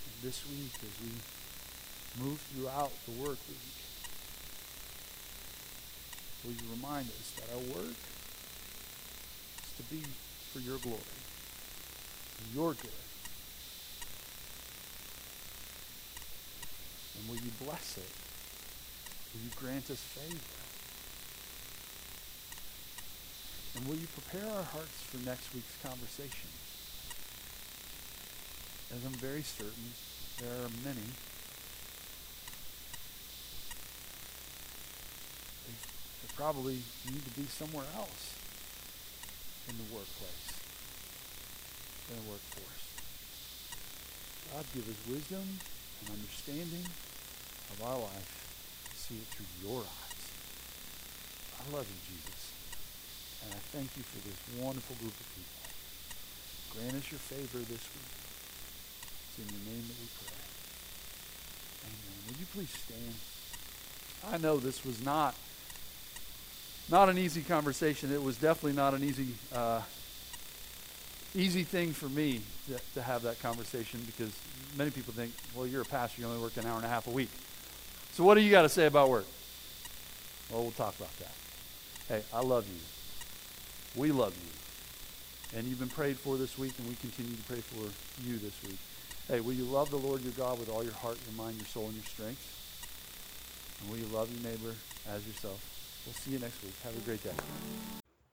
And 0.06 0.30
this 0.30 0.46
week, 0.50 0.74
as 0.82 0.96
we 1.02 2.24
move 2.24 2.40
throughout 2.54 2.92
the 3.06 3.12
work 3.12 3.38
week, 3.48 3.80
will 6.44 6.54
you 6.54 6.72
remind 6.76 7.08
us 7.08 7.34
that 7.40 7.54
our 7.54 7.62
work 7.76 7.96
is 9.64 9.72
to 9.78 9.84
be 9.84 10.04
for 10.52 10.60
your 10.60 10.78
glory, 10.80 11.00
for 12.38 12.56
your 12.56 12.74
good. 12.74 12.92
And 17.20 17.30
will 17.30 17.36
you 17.36 17.52
bless 17.64 17.98
it? 17.98 18.10
Will 19.34 19.44
you 19.44 19.52
grant 19.56 19.92
us 19.92 20.00
favor? 20.00 20.69
And 23.76 23.88
will 23.88 23.96
you 23.96 24.08
prepare 24.08 24.50
our 24.50 24.64
hearts 24.64 25.02
for 25.04 25.18
next 25.26 25.54
week's 25.54 25.78
conversation? 25.84 26.50
As 28.92 29.06
I'm 29.06 29.14
very 29.14 29.44
certain 29.44 29.94
there 30.42 30.52
are 30.52 30.72
many 30.84 31.06
that 36.22 36.36
probably 36.36 36.80
need 37.06 37.24
to 37.26 37.32
be 37.40 37.46
somewhere 37.46 37.86
else 37.96 38.36
in 39.68 39.76
the 39.78 39.84
workplace, 39.94 40.48
in 42.10 42.16
the 42.16 42.32
workforce. 42.32 42.86
God 44.54 44.66
give 44.74 44.90
us 44.90 44.98
wisdom 45.08 45.60
and 46.02 46.10
understanding 46.10 46.86
of 47.74 47.84
our 47.84 48.00
life 48.00 48.48
to 48.90 48.96
see 48.96 49.16
it 49.16 49.28
through 49.28 49.70
your 49.70 49.82
eyes. 49.82 50.24
I 51.60 51.76
love 51.76 51.86
you, 51.86 52.16
Jesus. 52.16 52.39
And 53.44 53.54
I 53.54 53.62
thank 53.72 53.96
you 53.98 54.04
for 54.04 54.20
this 54.28 54.38
wonderful 54.64 54.96
group 54.98 55.14
of 55.14 55.28
people. 55.36 55.60
Grant 56.76 56.96
us 57.04 57.12
your 57.12 57.20
favor 57.20 57.60
this 57.60 57.84
week. 57.94 58.12
It's 59.30 59.40
in 59.40 59.48
your 59.56 59.66
name 59.74 59.84
that 59.88 59.98
we 60.00 60.10
pray. 60.22 60.40
Amen. 61.88 62.18
Would 62.28 62.40
you 62.40 62.46
please 62.54 62.70
stand? 62.70 63.16
I 64.32 64.38
know 64.38 64.58
this 64.58 64.86
was 64.86 65.04
not 65.04 65.36
not 66.90 67.08
an 67.08 67.18
easy 67.18 67.42
conversation. 67.42 68.12
It 68.12 68.22
was 68.22 68.38
definitely 68.38 68.74
not 68.74 68.94
an 68.94 69.04
easy 69.04 69.36
uh, 69.54 69.82
easy 71.36 71.64
thing 71.64 71.94
for 71.94 72.10
me 72.10 72.42
to, 72.68 72.80
to 72.96 73.02
have 73.02 73.22
that 73.24 73.40
conversation 73.40 74.02
because 74.06 74.32
many 74.78 74.90
people 74.92 75.14
think, 75.14 75.32
well, 75.56 75.68
you're 75.68 75.84
a 75.84 75.86
pastor, 75.86 76.22
you 76.22 76.28
only 76.28 76.42
work 76.42 76.58
an 76.58 76.66
hour 76.66 76.76
and 76.76 76.86
a 76.86 76.90
half 76.90 77.08
a 77.08 77.12
week. 77.12 77.30
So 78.14 78.24
what 78.24 78.36
do 78.36 78.42
you 78.42 78.52
got 78.52 78.64
to 78.64 78.70
say 78.70 78.86
about 78.88 79.10
work? 79.10 79.26
Well, 80.50 80.64
we'll 80.64 80.72
talk 80.72 80.96
about 80.98 81.16
that. 81.20 81.34
Hey, 82.08 82.24
I 82.34 82.42
love 82.42 82.68
you. 82.68 82.99
We 83.96 84.12
love 84.12 84.36
you. 84.36 85.58
And 85.58 85.68
you've 85.68 85.80
been 85.80 85.90
prayed 85.90 86.18
for 86.18 86.38
this 86.38 86.58
week, 86.60 86.74
and 86.78 86.88
we 86.88 86.96
continue 86.96 87.36
to 87.36 87.44
pray 87.44 87.60
for 87.60 87.90
you 88.28 88.38
this 88.38 88.54
week. 88.64 88.78
Hey, 89.28 89.42
will 89.42 89.54
you 89.54 89.64
love 89.64 89.90
the 89.90 89.98
Lord 89.98 90.22
your 90.22 90.34
God 90.34 90.60
with 90.60 90.70
all 90.70 90.84
your 90.84 90.94
heart, 90.94 91.18
your 91.26 91.36
mind, 91.44 91.58
your 91.58 91.66
soul, 91.66 91.86
and 91.86 91.96
your 91.96 92.04
strength? 92.06 93.82
And 93.82 93.90
will 93.90 93.98
you 93.98 94.06
love 94.16 94.32
your 94.32 94.52
neighbor 94.52 94.76
as 95.10 95.26
yourself? 95.26 95.60
We'll 96.06 96.14
see 96.14 96.32
you 96.32 96.40
next 96.40 96.62
week. 96.64 96.74
Have 96.84 96.96
a 96.96 97.02
great 97.02 97.24
day. 97.24 97.32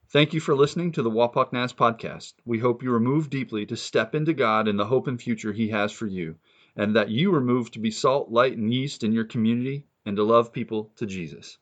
Thank 0.09 0.33
you 0.33 0.39
for 0.39 0.55
listening 0.55 0.91
to 0.93 1.01
the 1.01 1.09
Wapak 1.09 1.51
Naz 1.53 1.73
podcast. 1.73 2.33
We 2.45 2.59
hope 2.59 2.83
you 2.83 2.93
are 2.93 2.99
moved 2.99 3.31
deeply 3.31 3.65
to 3.65 3.75
step 3.75 4.13
into 4.13 4.33
God 4.33 4.67
and 4.67 4.79
the 4.79 4.85
hope 4.85 5.07
and 5.07 5.19
future 5.19 5.53
He 5.53 5.69
has 5.69 5.91
for 5.91 6.05
you, 6.05 6.35
and 6.75 6.95
that 6.95 7.09
you 7.09 7.33
are 7.33 7.41
moved 7.41 7.73
to 7.73 7.79
be 7.79 7.91
salt, 7.91 8.29
light, 8.29 8.55
and 8.55 8.71
yeast 8.71 9.03
in 9.03 9.11
your 9.11 9.25
community 9.25 9.85
and 10.05 10.15
to 10.17 10.23
love 10.23 10.53
people 10.53 10.91
to 10.97 11.07
Jesus. 11.07 11.57